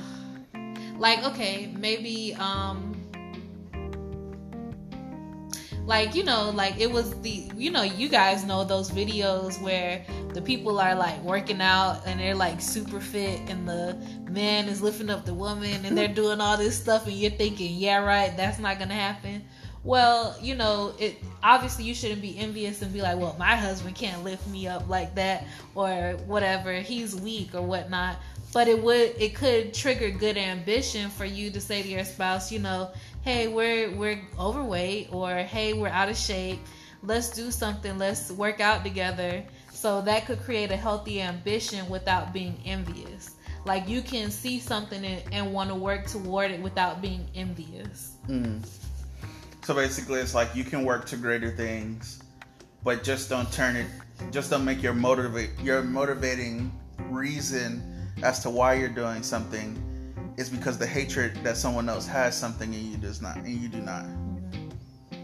like 0.99 1.25
okay, 1.25 1.73
maybe 1.79 2.35
um 2.35 2.95
like 5.87 6.15
you 6.15 6.23
know 6.23 6.51
like 6.51 6.79
it 6.79 6.91
was 6.91 7.21
the 7.23 7.51
you 7.57 7.71
know 7.71 7.83
you 7.83 8.09
guys 8.09 8.45
know 8.45 8.63
those 8.63 8.91
videos 8.91 9.61
where 9.61 10.05
the 10.35 10.41
people 10.41 10.79
are 10.79 10.95
like 10.95 11.21
working 11.23 11.61
out 11.61 12.01
and 12.07 12.21
they're 12.21 12.35
like 12.35 12.61
super 12.61 13.01
fit 13.01 13.41
and 13.49 13.69
the 13.69 13.97
man 14.31 14.69
is 14.69 14.81
lifting 14.81 15.11
up 15.11 15.25
the 15.25 15.35
woman 15.35 15.85
and 15.85 15.99
they're 15.99 16.07
doing 16.23 16.41
all 16.41 16.57
this 16.57 16.81
stuff 16.81 17.07
and 17.07 17.17
you're 17.17 17.33
thinking 17.33 17.75
yeah 17.75 17.99
right 17.99 18.37
that's 18.37 18.61
not 18.61 18.79
gonna 18.79 18.95
happen 18.95 19.45
well 19.83 20.37
you 20.43 20.55
know 20.55 20.93
it 20.99 21.17
obviously 21.43 21.85
you 21.85 21.95
shouldn't 21.95 22.21
be 22.21 22.37
envious 22.39 22.83
and 22.83 22.93
be 22.93 23.01
like 23.01 23.17
well 23.17 23.35
my 23.39 23.57
husband 23.57 23.97
can't 23.97 24.23
lift 24.23 24.47
me 24.49 24.69
up 24.69 24.89
like 24.89 25.15
that 25.15 25.45
or 25.75 26.17
whatever. 26.27 26.73
He's 26.75 27.15
weak 27.17 27.55
or 27.55 27.63
whatnot. 27.63 28.17
But 28.53 28.67
it 28.69 28.83
would 28.83 29.15
it 29.19 29.35
could 29.35 29.73
trigger 29.73 30.11
good 30.11 30.37
ambition 30.37 31.09
for 31.09 31.25
you 31.25 31.51
to 31.51 31.61
say 31.61 31.83
to 31.83 31.89
your 31.89 32.05
spouse 32.05 32.51
you 32.51 32.59
know 32.59 32.91
hey 33.23 33.49
we're 33.49 33.91
we're 33.93 34.21
overweight 34.39 35.09
or 35.13 35.37
hey 35.37 35.73
we're 35.73 35.89
out 35.89 36.09
of 36.09 36.17
shape. 36.17 36.59
Let's 37.03 37.31
do 37.31 37.51
something. 37.51 37.97
Let's 37.97 38.31
work 38.31 38.61
out 38.61 38.85
together. 38.85 39.45
So 39.73 40.03
that 40.03 40.27
could 40.27 40.41
create 40.41 40.71
a 40.71 40.77
healthy 40.77 41.23
ambition 41.23 41.89
without 41.89 42.35
being 42.35 42.61
envious. 42.67 43.37
Like 43.65 43.89
you 43.89 44.03
can 44.03 44.31
see 44.31 44.59
something 44.59 45.05
and, 45.05 45.23
and 45.33 45.53
want 45.53 45.71
to 45.71 45.75
work 45.75 46.07
toward 46.07 46.51
it 46.51 46.61
without 46.61 47.01
being 47.01 47.27
envious. 47.35 48.17
Mm. 48.29 48.63
So 49.63 49.75
basically 49.75 50.21
it's 50.21 50.35
like 50.35 50.55
you 50.55 50.65
can 50.65 50.85
work 50.85 51.07
to 51.07 51.17
greater 51.17 51.51
things 51.51 52.23
but 52.83 53.03
just 53.03 53.29
don't 53.29 53.51
turn 53.53 53.77
it 53.77 53.87
just 54.31 54.51
don't 54.51 54.65
make 54.65 54.83
your 54.83 54.95
motivate 54.95 55.51
your 55.63 55.83
motivating 55.83 56.73
reason 57.09 57.83
as 58.23 58.41
to 58.41 58.51
why 58.51 58.75
you're 58.75 58.89
doing 58.89 59.23
something 59.23 59.77
is 60.37 60.49
because 60.49 60.79
the 60.79 60.87
hatred 60.87 61.35
that 61.43 61.57
someone 61.57 61.89
else 61.89 62.07
has 62.07 62.37
something 62.37 62.73
and 62.75 62.83
you 62.83 62.97
does 62.97 63.21
not 63.21 63.37
and 63.37 63.61
you 63.61 63.69
do 63.69 63.81
not. 63.81 64.07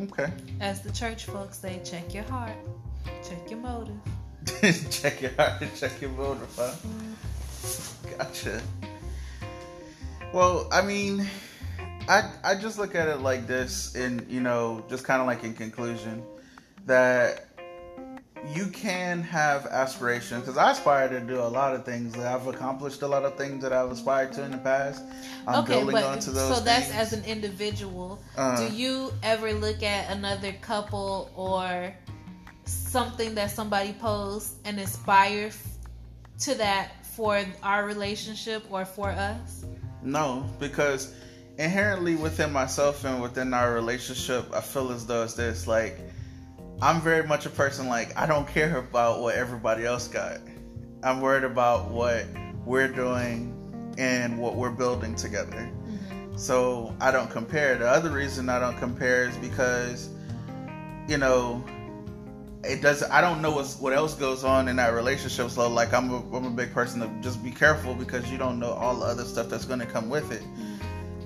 Okay. 0.00 0.30
As 0.60 0.82
the 0.82 0.92
church 0.92 1.24
folks 1.24 1.58
say, 1.58 1.80
check 1.84 2.12
your 2.12 2.24
heart, 2.24 2.56
check 3.26 3.50
your 3.50 3.58
motive. 3.60 3.96
check 4.90 5.22
your 5.22 5.32
heart 5.32 5.62
and 5.62 5.74
check 5.76 6.00
your 6.00 6.10
motive, 6.10 6.54
huh? 6.56 6.74
Gotcha. 8.18 8.60
Well, 10.32 10.68
I 10.70 10.82
mean, 10.82 11.26
I 12.08 12.30
I 12.44 12.54
just 12.54 12.78
look 12.78 12.94
at 12.94 13.08
it 13.08 13.20
like 13.20 13.46
this, 13.46 13.94
and 13.94 14.26
you 14.30 14.40
know, 14.40 14.84
just 14.88 15.04
kind 15.04 15.20
of 15.20 15.26
like 15.26 15.44
in 15.44 15.54
conclusion, 15.54 16.22
that 16.86 17.46
you 18.54 18.66
can 18.68 19.22
have 19.22 19.66
aspirations 19.66 20.42
because 20.42 20.56
I 20.56 20.70
aspire 20.70 21.08
to 21.08 21.20
do 21.20 21.40
a 21.40 21.48
lot 21.48 21.74
of 21.74 21.84
things. 21.84 22.16
I've 22.16 22.46
accomplished 22.46 23.02
a 23.02 23.06
lot 23.06 23.24
of 23.24 23.36
things 23.36 23.62
that 23.62 23.72
I've 23.72 23.90
aspired 23.90 24.32
to 24.34 24.44
in 24.44 24.52
the 24.52 24.58
past. 24.58 25.02
I'm 25.46 25.64
okay, 25.64 25.74
building 25.74 25.92
but, 25.92 26.04
onto 26.04 26.30
those. 26.30 26.56
So 26.56 26.62
that's 26.62 26.90
as 26.92 27.12
an 27.12 27.24
individual. 27.24 28.22
Uh, 28.36 28.68
do 28.68 28.74
you 28.74 29.12
ever 29.22 29.52
look 29.52 29.82
at 29.82 30.10
another 30.10 30.52
couple 30.60 31.30
or 31.34 31.92
something 32.66 33.34
that 33.34 33.50
somebody 33.50 33.92
posts 33.94 34.56
and 34.64 34.78
aspire 34.78 35.50
to 36.40 36.54
that 36.54 37.04
for 37.06 37.44
our 37.62 37.86
relationship 37.86 38.64
or 38.70 38.84
for 38.84 39.10
us? 39.10 39.64
No, 40.02 40.48
because 40.60 41.14
inherently 41.58 42.16
within 42.16 42.52
myself 42.52 43.04
and 43.04 43.22
within 43.22 43.54
our 43.54 43.72
relationship, 43.72 44.52
I 44.54 44.60
feel 44.60 44.92
as 44.92 45.06
though 45.06 45.24
it's 45.24 45.34
this 45.34 45.66
like 45.66 45.98
I'm 46.82 47.00
very 47.00 47.26
much 47.26 47.46
a 47.46 47.50
person 47.50 47.88
like 47.88 48.16
I 48.16 48.26
don't 48.26 48.46
care 48.46 48.76
about 48.78 49.20
what 49.20 49.34
everybody 49.34 49.86
else 49.86 50.08
got. 50.08 50.40
I'm 51.02 51.20
worried 51.20 51.44
about 51.44 51.90
what 51.90 52.26
we're 52.64 52.88
doing 52.88 53.52
and 53.96 54.38
what 54.38 54.56
we're 54.56 54.70
building 54.70 55.14
together. 55.14 55.52
Mm-hmm. 55.52 56.36
So 56.36 56.94
I 57.00 57.10
don't 57.10 57.30
compare. 57.30 57.76
The 57.76 57.88
other 57.88 58.10
reason 58.10 58.48
I 58.48 58.58
don't 58.58 58.76
compare 58.76 59.28
is 59.28 59.36
because, 59.38 60.10
you 61.08 61.16
know, 61.16 61.64
it 62.62 62.82
does. 62.82 63.02
I 63.04 63.22
don't 63.22 63.40
know 63.40 63.52
what's, 63.52 63.78
what 63.78 63.94
else 63.94 64.14
goes 64.14 64.44
on 64.44 64.68
in 64.68 64.76
that 64.76 64.92
relationship. 64.92 65.48
So 65.50 65.70
like 65.70 65.94
I'm 65.94 66.10
a, 66.10 66.36
I'm 66.36 66.44
a 66.44 66.50
big 66.50 66.74
person 66.74 67.00
to 67.00 67.22
just 67.22 67.42
be 67.42 67.50
careful 67.50 67.94
because 67.94 68.30
you 68.30 68.36
don't 68.36 68.58
know 68.58 68.72
all 68.72 68.96
the 68.96 69.06
other 69.06 69.24
stuff 69.24 69.48
that's 69.48 69.64
going 69.64 69.80
to 69.80 69.86
come 69.86 70.10
with 70.10 70.30
it. 70.30 70.42
Mm-hmm. 70.42 70.75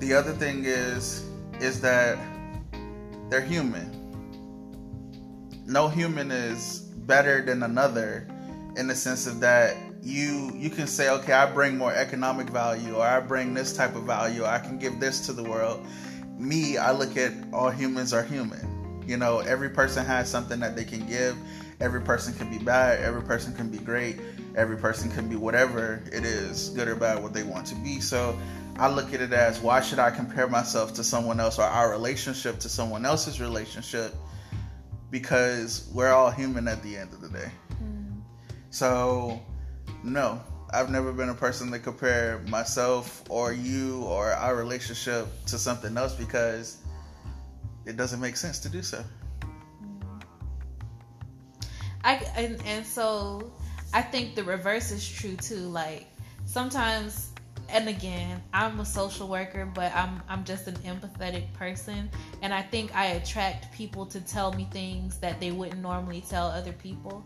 The 0.01 0.15
other 0.15 0.33
thing 0.33 0.65
is 0.65 1.25
is 1.61 1.81
that 1.83 2.19
they're 3.29 3.43
human. 3.43 3.97
No 5.67 5.89
human 5.89 6.31
is 6.31 6.81
better 7.07 7.43
than 7.43 7.63
another 7.63 8.27
in 8.77 8.87
the 8.87 8.95
sense 8.95 9.27
of 9.27 9.41
that 9.41 9.77
you 10.03 10.51
you 10.55 10.71
can 10.71 10.87
say 10.87 11.11
okay 11.11 11.33
i 11.33 11.45
bring 11.45 11.77
more 11.77 11.93
economic 11.93 12.49
value 12.49 12.95
or 12.95 13.07
i 13.07 13.21
bring 13.21 13.53
this 13.53 13.77
type 13.77 13.95
of 13.95 14.05
value 14.05 14.45
i 14.45 14.59
can 14.59 14.79
give 14.79 14.99
this 14.99 15.27
to 15.27 15.33
the 15.33 15.43
world. 15.43 15.85
Me 16.39 16.79
i 16.79 16.91
look 16.91 17.17
at 17.17 17.33
all 17.53 17.71
humans 17.71 18.15
are 18.15 18.23
human. 18.23 19.03
You 19.07 19.19
know 19.19 19.41
every 19.41 19.69
person 19.69 20.07
has 20.07 20.31
something 20.31 20.61
that 20.61 20.77
they 20.77 20.85
can 20.85 21.07
give. 21.07 21.37
Every 21.81 22.01
person 22.01 22.35
can 22.35 22.51
be 22.51 22.59
bad. 22.59 23.01
Every 23.01 23.23
person 23.23 23.55
can 23.55 23.69
be 23.71 23.79
great. 23.79 24.19
Every 24.55 24.77
person 24.77 25.11
can 25.11 25.29
be 25.29 25.37
whatever 25.37 26.03
it 26.13 26.25
is 26.25 26.71
good 26.71 26.89
or 26.89 26.95
bad 26.95 27.23
what 27.23 27.33
they 27.33 27.43
want 27.43 27.67
to 27.69 27.75
be. 27.77 28.01
So 28.01 28.39
i 28.81 28.89
look 28.89 29.15
at 29.15 29.21
it 29.21 29.33
as 29.33 29.61
why 29.61 29.81
should 29.81 29.99
i 29.99 30.11
compare 30.11 30.49
myself 30.49 30.95
to 30.95 31.05
someone 31.05 31.39
else 31.39 31.59
or 31.59 31.65
our 31.65 31.91
relationship 31.91 32.59
to 32.59 32.69
someone 32.69 33.05
else's 33.07 33.41
relationship 33.41 34.15
because 35.11 35.89
we're 35.93 36.11
all 36.11 36.31
human 36.31 36.67
at 36.67 36.83
the 36.83 36.97
end 36.97 37.13
of 37.13 37.21
the 37.21 37.29
day 37.29 37.51
mm. 37.83 38.21
so 38.71 39.41
no, 40.03 40.41
I've 40.73 40.91
never 40.91 41.13
been 41.13 41.29
a 41.29 41.35
person 41.35 41.71
to 41.73 41.79
compare 41.79 42.39
myself 42.49 43.23
or 43.29 43.53
you 43.53 44.03
or 44.05 44.33
our 44.33 44.57
relationship 44.57 45.27
to 45.47 45.59
something 45.59 45.97
else 45.97 46.15
because 46.15 46.79
it 47.85 47.97
doesn't 47.97 48.21
make 48.21 48.37
sense 48.37 48.59
to 48.61 48.69
do 48.69 48.83
so. 48.83 49.05
I 52.03 52.15
and, 52.35 52.63
and 52.65 52.87
so 52.87 53.53
I 53.93 54.01
think 54.01 54.35
the 54.35 54.45
reverse 54.45 54.91
is 54.91 55.07
true 55.07 55.37
too. 55.37 55.69
Like 55.69 56.07
sometimes 56.47 57.30
and 57.73 57.89
again, 57.89 58.43
I'm 58.53 58.81
a 58.81 58.85
social 58.85 59.29
worker, 59.29 59.71
but 59.73 59.95
I'm 59.95 60.23
I'm 60.29 60.45
just 60.45 60.67
an 60.67 60.77
empathetic 60.77 61.53
person. 61.55 62.11
And 62.43 62.53
I 62.53 62.63
think 62.63 62.95
I 62.95 63.07
attract 63.07 63.73
people 63.73 64.07
to 64.07 64.21
tell 64.21 64.53
me 64.53 64.69
things 64.71 65.19
that 65.19 65.41
they 65.41 65.51
wouldn't 65.51 65.81
normally 65.81 66.23
tell 66.29 66.49
other 66.49 66.73
people. 66.73 67.25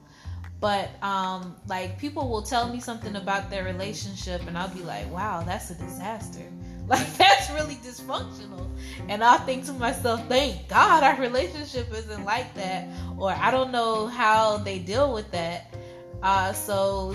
But 0.60 0.90
um 1.02 1.56
like 1.66 1.98
people 1.98 2.28
will 2.28 2.42
tell 2.42 2.68
me 2.68 2.80
something 2.80 3.16
about 3.16 3.50
their 3.50 3.64
relationship 3.64 4.46
and 4.46 4.56
i'll 4.56 4.72
be 4.72 4.82
like 4.82 5.10
wow 5.10 5.42
that's 5.42 5.70
a 5.70 5.74
disaster. 5.74 6.40
Like 6.86 7.16
that's 7.16 7.50
really 7.52 7.76
dysfunctional. 7.76 8.68
And 9.08 9.24
i'll 9.24 9.38
think 9.38 9.64
to 9.66 9.72
myself 9.72 10.26
thank 10.28 10.68
god 10.68 11.02
our 11.02 11.18
relationship 11.18 11.90
isn't 11.92 12.24
like 12.24 12.52
that 12.54 12.88
or 13.18 13.30
i 13.30 13.50
don't 13.50 13.72
know 13.72 14.06
how 14.06 14.58
they 14.58 14.78
deal 14.78 15.12
with 15.12 15.30
that. 15.32 15.74
Uh 16.22 16.52
so 16.52 17.14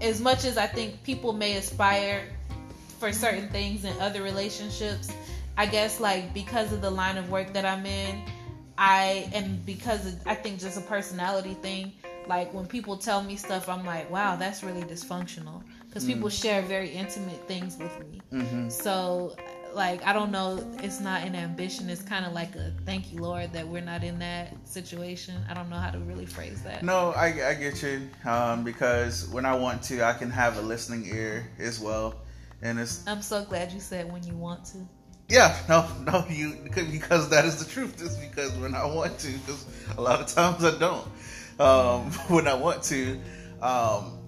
as 0.00 0.20
much 0.20 0.44
as 0.44 0.58
i 0.58 0.66
think 0.66 1.02
people 1.04 1.32
may 1.32 1.56
aspire 1.56 2.33
for 3.04 3.12
certain 3.12 3.50
things 3.50 3.84
in 3.84 3.92
other 4.00 4.22
relationships. 4.22 5.12
I 5.58 5.66
guess 5.66 6.00
like 6.00 6.32
because 6.32 6.72
of 6.72 6.80
the 6.80 6.90
line 6.90 7.18
of 7.18 7.30
work 7.30 7.52
that 7.52 7.66
i'm 7.66 7.84
in 7.84 8.24
i 8.78 9.30
and 9.34 9.64
because 9.64 10.06
of, 10.06 10.26
i 10.26 10.34
think 10.34 10.58
just 10.58 10.76
a 10.76 10.80
personality 10.80 11.54
thing 11.54 11.92
like 12.26 12.52
when 12.52 12.66
people 12.66 12.96
tell 12.96 13.22
me 13.22 13.36
stuff 13.36 13.68
i'm 13.68 13.84
like 13.84 14.10
wow 14.10 14.36
that's 14.36 14.64
really 14.64 14.82
dysfunctional. 14.82 15.62
Because 15.86 16.04
mm. 16.04 16.14
people 16.14 16.28
share 16.28 16.60
very 16.62 16.88
intimate 16.88 17.46
things 17.46 17.76
with 17.76 17.96
me. 18.10 18.20
Mm-hmm. 18.32 18.68
so 18.70 19.36
like 19.74 20.04
i 20.04 20.12
don't 20.12 20.32
know 20.32 20.58
it's 20.82 20.98
not 20.98 21.22
an 21.22 21.36
ambition 21.36 21.90
it's 21.90 22.02
kind 22.02 22.24
of 22.24 22.32
like 22.32 22.56
a 22.56 22.72
thank 22.84 23.12
you 23.12 23.20
lord 23.20 23.52
that 23.52 23.68
we're 23.68 23.82
not 23.82 24.02
in 24.02 24.18
that 24.20 24.56
situation. 24.66 25.34
I 25.48 25.52
don't 25.54 25.68
know 25.68 25.76
how 25.76 25.90
to 25.90 25.98
really 25.98 26.26
phrase 26.26 26.62
that. 26.62 26.82
No 26.82 27.12
i, 27.12 27.26
I 27.26 27.54
get 27.54 27.82
you 27.82 28.08
um, 28.24 28.64
because 28.64 29.28
when 29.28 29.44
i 29.44 29.54
want 29.54 29.82
to 29.84 30.02
i 30.02 30.14
can 30.14 30.30
have 30.30 30.56
a 30.56 30.62
listening 30.62 31.06
ear 31.14 31.46
as 31.58 31.78
well 31.78 32.23
and 32.64 32.80
it's 32.80 33.06
i'm 33.06 33.22
so 33.22 33.44
glad 33.44 33.70
you 33.70 33.80
said 33.80 34.10
when 34.12 34.22
you 34.24 34.34
want 34.34 34.64
to 34.64 34.78
yeah, 35.28 35.56
no, 35.68 35.88
no, 36.02 36.26
you 36.28 36.56
because 36.70 37.30
that 37.30 37.44
is 37.44 37.64
the 37.64 37.70
truth. 37.70 37.98
Just 37.98 38.20
because 38.20 38.52
when 38.58 38.74
I 38.74 38.84
want 38.84 39.18
to, 39.20 39.32
because 39.32 39.64
a 39.96 40.00
lot 40.00 40.20
of 40.20 40.26
times 40.26 40.62
I 40.62 40.78
don't 40.78 41.06
um, 41.58 42.10
when 42.28 42.46
I 42.46 42.54
want 42.54 42.82
to. 42.84 43.18
Um, 43.62 44.18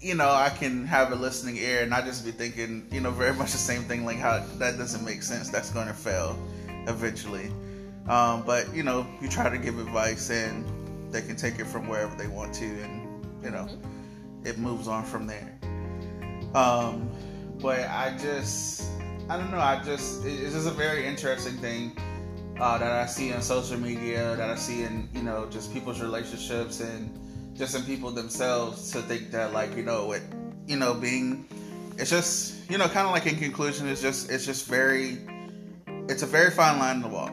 you 0.00 0.14
know, 0.14 0.30
I 0.30 0.50
can 0.50 0.86
have 0.86 1.10
a 1.12 1.14
listening 1.14 1.56
ear 1.56 1.82
and 1.82 1.92
I 1.92 2.02
just 2.02 2.24
be 2.24 2.30
thinking, 2.30 2.86
you 2.92 3.00
know, 3.00 3.10
very 3.10 3.32
much 3.32 3.52
the 3.52 3.58
same 3.58 3.82
thing, 3.82 4.04
like 4.04 4.18
how 4.18 4.44
that 4.58 4.76
doesn't 4.76 5.04
make 5.04 5.22
sense. 5.22 5.48
That's 5.48 5.70
going 5.70 5.88
to 5.88 5.94
fail 5.94 6.38
eventually. 6.86 7.50
Um, 8.06 8.42
but, 8.44 8.72
you 8.74 8.82
know, 8.82 9.06
you 9.20 9.28
try 9.28 9.48
to 9.48 9.58
give 9.58 9.78
advice 9.78 10.30
and 10.30 10.64
they 11.12 11.22
can 11.22 11.36
take 11.36 11.58
it 11.58 11.66
from 11.66 11.88
wherever 11.88 12.14
they 12.16 12.28
want 12.28 12.54
to 12.56 12.66
and, 12.66 13.24
you 13.42 13.50
know, 13.50 13.64
mm-hmm. 13.64 14.46
it 14.46 14.58
moves 14.58 14.86
on 14.86 15.04
from 15.04 15.26
there. 15.26 15.58
Um, 16.54 17.10
but 17.64 17.88
I 17.88 18.14
just, 18.18 18.90
I 19.30 19.38
don't 19.38 19.50
know, 19.50 19.56
I 19.56 19.82
just, 19.82 20.22
it's 20.26 20.52
just 20.52 20.68
a 20.68 20.70
very 20.70 21.06
interesting 21.06 21.54
thing 21.54 21.96
uh, 22.60 22.76
that 22.76 22.92
I 22.92 23.06
see 23.06 23.32
on 23.32 23.40
social 23.40 23.78
media, 23.78 24.36
that 24.36 24.50
I 24.50 24.54
see 24.54 24.82
in 24.82 25.08
you 25.14 25.22
know 25.22 25.48
just 25.48 25.72
people's 25.72 25.98
relationships 25.98 26.80
and 26.80 27.56
just 27.56 27.74
in 27.74 27.82
people 27.84 28.10
themselves 28.10 28.90
to 28.92 29.00
think 29.00 29.30
that 29.30 29.54
like 29.54 29.74
you 29.76 29.82
know 29.82 30.12
it, 30.12 30.20
you 30.66 30.76
know 30.76 30.92
being, 30.92 31.48
it's 31.96 32.10
just 32.10 32.70
you 32.70 32.76
know 32.76 32.86
kind 32.86 33.06
of 33.06 33.12
like 33.12 33.24
in 33.24 33.36
conclusion, 33.36 33.88
it's 33.88 34.02
just 34.02 34.30
it's 34.30 34.44
just 34.44 34.66
very, 34.66 35.16
it's 36.06 36.22
a 36.22 36.26
very 36.26 36.50
fine 36.50 36.78
line 36.78 37.00
to 37.00 37.08
walk. 37.08 37.32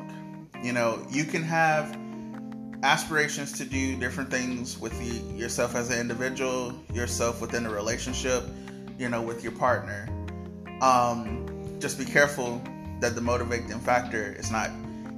You 0.64 0.72
know, 0.72 1.06
you 1.10 1.26
can 1.26 1.44
have 1.44 1.98
aspirations 2.84 3.52
to 3.58 3.66
do 3.66 4.00
different 4.00 4.32
things 4.32 4.80
with 4.80 4.98
the, 4.98 5.36
yourself 5.36 5.76
as 5.76 5.90
an 5.90 6.00
individual, 6.00 6.74
yourself 6.94 7.42
within 7.42 7.66
a 7.66 7.70
relationship, 7.70 8.46
you 8.98 9.10
know, 9.10 9.22
with 9.22 9.44
your 9.44 9.52
partner. 9.52 10.08
Um, 10.82 11.78
just 11.80 11.98
be 11.98 12.06
careful 12.06 12.62
that 13.00 13.16
the 13.16 13.22
motivating 13.22 13.80
factor 13.80 14.36
is 14.38 14.52
not 14.52 14.72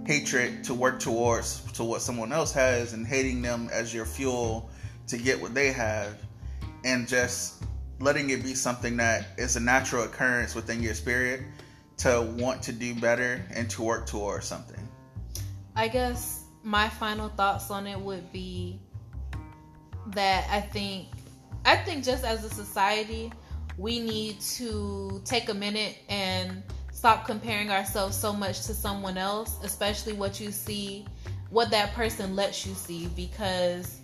hatred 0.05 0.63
to 0.65 0.73
work 0.73 0.99
towards 0.99 1.61
to 1.73 1.83
what 1.83 2.01
someone 2.01 2.33
else 2.33 2.51
has 2.51 2.93
and 2.93 3.07
hating 3.07 3.41
them 3.41 3.69
as 3.71 3.93
your 3.93 4.05
fuel 4.05 4.69
to 5.07 5.17
get 5.17 5.39
what 5.41 5.53
they 5.53 5.71
have 5.71 6.17
and 6.83 7.07
just 7.07 7.63
letting 7.99 8.29
it 8.29 8.43
be 8.43 8.53
something 8.53 8.97
that 8.97 9.27
is 9.37 9.55
a 9.55 9.59
natural 9.59 10.03
occurrence 10.03 10.55
within 10.55 10.81
your 10.81 10.93
spirit 10.93 11.41
to 11.97 12.33
want 12.37 12.61
to 12.63 12.73
do 12.73 12.93
better 12.95 13.45
and 13.53 13.69
to 13.69 13.81
work 13.81 14.05
towards 14.05 14.45
something. 14.45 14.87
I 15.75 15.87
guess 15.87 16.43
my 16.63 16.89
final 16.89 17.29
thoughts 17.29 17.71
on 17.71 17.87
it 17.87 17.99
would 17.99 18.31
be 18.31 18.79
that 20.07 20.45
I 20.49 20.59
think 20.59 21.07
I 21.65 21.77
think 21.77 22.03
just 22.03 22.25
as 22.25 22.43
a 22.43 22.49
society 22.49 23.31
we 23.77 23.99
need 23.99 24.39
to 24.39 25.21
take 25.25 25.49
a 25.49 25.53
minute 25.53 25.97
and 26.09 26.63
stop 26.91 27.25
comparing 27.25 27.69
ourselves 27.69 28.15
so 28.15 28.31
much 28.31 28.65
to 28.65 28.73
someone 28.73 29.17
else, 29.17 29.57
especially 29.63 30.13
what 30.13 30.39
you 30.39 30.51
see, 30.51 31.05
what 31.49 31.71
that 31.71 31.93
person 31.93 32.35
lets 32.35 32.65
you 32.65 32.73
see, 32.73 33.07
because 33.15 33.99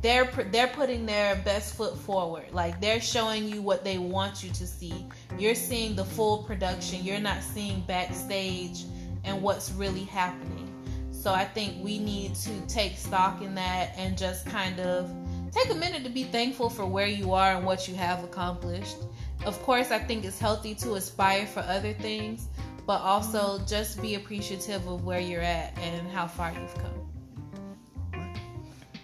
they're 0.00 0.30
they're 0.52 0.68
putting 0.68 1.06
their 1.06 1.36
best 1.36 1.76
foot 1.76 1.96
forward. 1.96 2.52
Like 2.52 2.78
they're 2.80 3.00
showing 3.00 3.48
you 3.48 3.62
what 3.62 3.84
they 3.84 3.96
want 3.96 4.44
you 4.44 4.50
to 4.50 4.66
see. 4.66 5.06
You're 5.38 5.54
seeing 5.54 5.96
the 5.96 6.04
full 6.04 6.42
production. 6.42 7.02
You're 7.02 7.20
not 7.20 7.42
seeing 7.42 7.80
backstage 7.86 8.84
and 9.24 9.40
what's 9.40 9.72
really 9.72 10.04
happening. 10.04 10.70
So 11.10 11.32
I 11.32 11.46
think 11.46 11.82
we 11.82 11.98
need 11.98 12.34
to 12.34 12.60
take 12.66 12.98
stock 12.98 13.40
in 13.40 13.54
that 13.54 13.94
and 13.96 14.18
just 14.18 14.44
kind 14.44 14.78
of 14.78 15.10
take 15.54 15.70
a 15.70 15.74
minute 15.74 16.04
to 16.04 16.10
be 16.10 16.24
thankful 16.24 16.68
for 16.68 16.84
where 16.84 17.06
you 17.06 17.32
are 17.32 17.52
and 17.52 17.64
what 17.64 17.88
you 17.88 17.94
have 17.94 18.24
accomplished 18.24 18.96
of 19.44 19.60
course, 19.62 19.90
I 19.90 19.98
think 19.98 20.24
it's 20.24 20.38
healthy 20.38 20.74
to 20.76 20.94
aspire 20.94 21.46
for 21.46 21.60
other 21.60 21.92
things, 21.92 22.48
but 22.86 23.00
also 23.02 23.60
just 23.66 24.00
be 24.00 24.14
appreciative 24.14 24.86
of 24.88 25.04
where 25.04 25.20
you're 25.20 25.42
at 25.42 25.76
and 25.78 26.08
how 26.10 26.26
far 26.26 26.52
you've 26.52 26.74
come. 26.74 28.30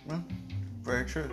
Well, 0.06 0.24
very 0.82 1.04
true. 1.04 1.30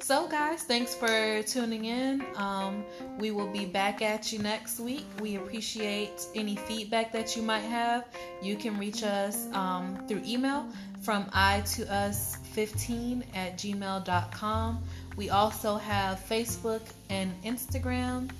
So, 0.00 0.28
guys, 0.28 0.64
thanks 0.64 0.94
for 0.94 1.42
tuning 1.44 1.86
in. 1.86 2.24
Um, 2.36 2.84
we 3.18 3.30
will 3.30 3.46
be 3.46 3.64
back 3.64 4.02
at 4.02 4.32
you 4.32 4.40
next 4.40 4.78
week. 4.78 5.06
We 5.20 5.36
appreciate 5.36 6.26
any 6.34 6.56
feedback 6.56 7.12
that 7.12 7.34
you 7.34 7.42
might 7.42 7.60
have. 7.60 8.04
You 8.42 8.56
can 8.56 8.78
reach 8.78 9.04
us 9.04 9.46
um, 9.54 10.04
through 10.06 10.22
email 10.26 10.66
from 11.02 11.28
i 11.32 11.60
to 11.62 11.92
us 11.92 12.38
15 12.52 13.24
at 13.34 13.56
gmail.com. 13.56 14.82
We 15.16 15.30
also 15.30 15.76
have 15.76 16.18
Facebook 16.20 16.82
and 17.10 17.32
Instagram. 17.42 18.30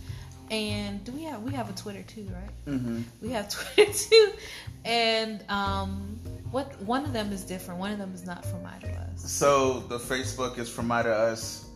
And 0.51 1.03
do 1.05 1.13
we 1.13 1.23
have 1.23 1.43
we 1.43 1.53
have 1.53 1.71
a 1.71 1.73
Twitter 1.73 2.03
too, 2.03 2.29
right? 2.31 2.75
Mm-hmm. 2.77 3.03
We 3.23 3.31
have 3.31 3.49
Twitter 3.75 3.91
too, 3.91 4.33
and 4.85 5.43
um, 5.49 6.19
What 6.51 6.79
one 6.83 7.07
of 7.07 7.15
them 7.15 7.33
is 7.33 7.43
different. 7.43 7.81
One 7.81 7.91
of 7.91 7.99
them 7.99 8.13
is 8.13 8.27
not 8.27 8.45
from 8.45 8.67
I 8.67 8.79
to 8.81 8.93
Us. 8.93 9.31
So 9.33 9.81
the 9.81 9.99
Facebook 9.99 10.59
is 10.59 10.69
from 10.69 10.93
I 10.93 11.03
to 11.05 11.11
Us. 11.11 11.71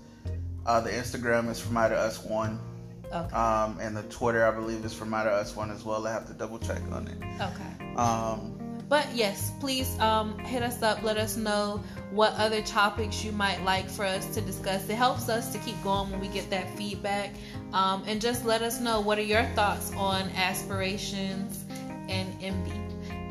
Uh, 0.66 0.80
the 0.80 0.90
Instagram 0.90 1.48
is 1.48 1.58
from 1.58 1.78
I 1.78 1.88
to 1.88 1.96
Us 1.96 2.22
one. 2.22 2.58
Okay. 3.06 3.34
Um, 3.34 3.78
and 3.80 3.96
the 3.96 4.02
Twitter, 4.04 4.44
I 4.44 4.50
believe, 4.50 4.84
is 4.84 4.92
from 4.92 5.14
I 5.14 5.24
to 5.24 5.30
Us 5.30 5.56
one 5.56 5.70
as 5.70 5.84
well. 5.84 6.06
I 6.06 6.12
have 6.12 6.26
to 6.26 6.34
double 6.34 6.58
check 6.58 6.82
on 6.92 7.08
it. 7.08 7.16
Okay. 7.40 7.94
Um, 7.96 8.55
But 8.88 9.06
yes, 9.14 9.52
please 9.58 9.98
um, 9.98 10.38
hit 10.38 10.62
us 10.62 10.80
up. 10.80 11.02
Let 11.02 11.16
us 11.16 11.36
know 11.36 11.82
what 12.12 12.32
other 12.34 12.62
topics 12.62 13.24
you 13.24 13.32
might 13.32 13.62
like 13.64 13.88
for 13.90 14.04
us 14.04 14.32
to 14.34 14.40
discuss. 14.40 14.88
It 14.88 14.94
helps 14.94 15.28
us 15.28 15.52
to 15.52 15.58
keep 15.58 15.82
going 15.82 16.10
when 16.10 16.20
we 16.20 16.28
get 16.28 16.48
that 16.50 16.76
feedback. 16.76 17.34
Um, 17.72 18.04
and 18.06 18.20
just 18.20 18.44
let 18.44 18.62
us 18.62 18.80
know 18.80 19.00
what 19.00 19.18
are 19.18 19.22
your 19.22 19.42
thoughts 19.54 19.92
on 19.94 20.30
aspirations 20.36 21.64
and 22.08 22.32
envy. 22.40 22.80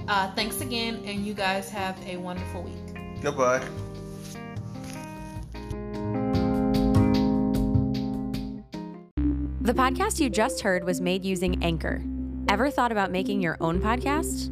Uh, 0.08 0.30
thanks 0.34 0.60
again, 0.62 1.02
and 1.06 1.26
you 1.26 1.34
guys 1.34 1.70
have 1.70 1.98
a 2.06 2.18
wonderful 2.18 2.62
week. 2.62 3.22
goodbye. 3.22 3.66
The 9.62 9.74
podcast 9.74 10.20
you 10.20 10.30
just 10.30 10.62
heard 10.62 10.84
was 10.84 11.02
made 11.02 11.26
using 11.26 11.64
Anchor. 11.64 12.04
Ever 12.50 12.70
thought 12.70 12.92
about 12.92 13.10
making 13.10 13.42
your 13.42 13.58
own 13.60 13.82
podcast? 13.82 14.52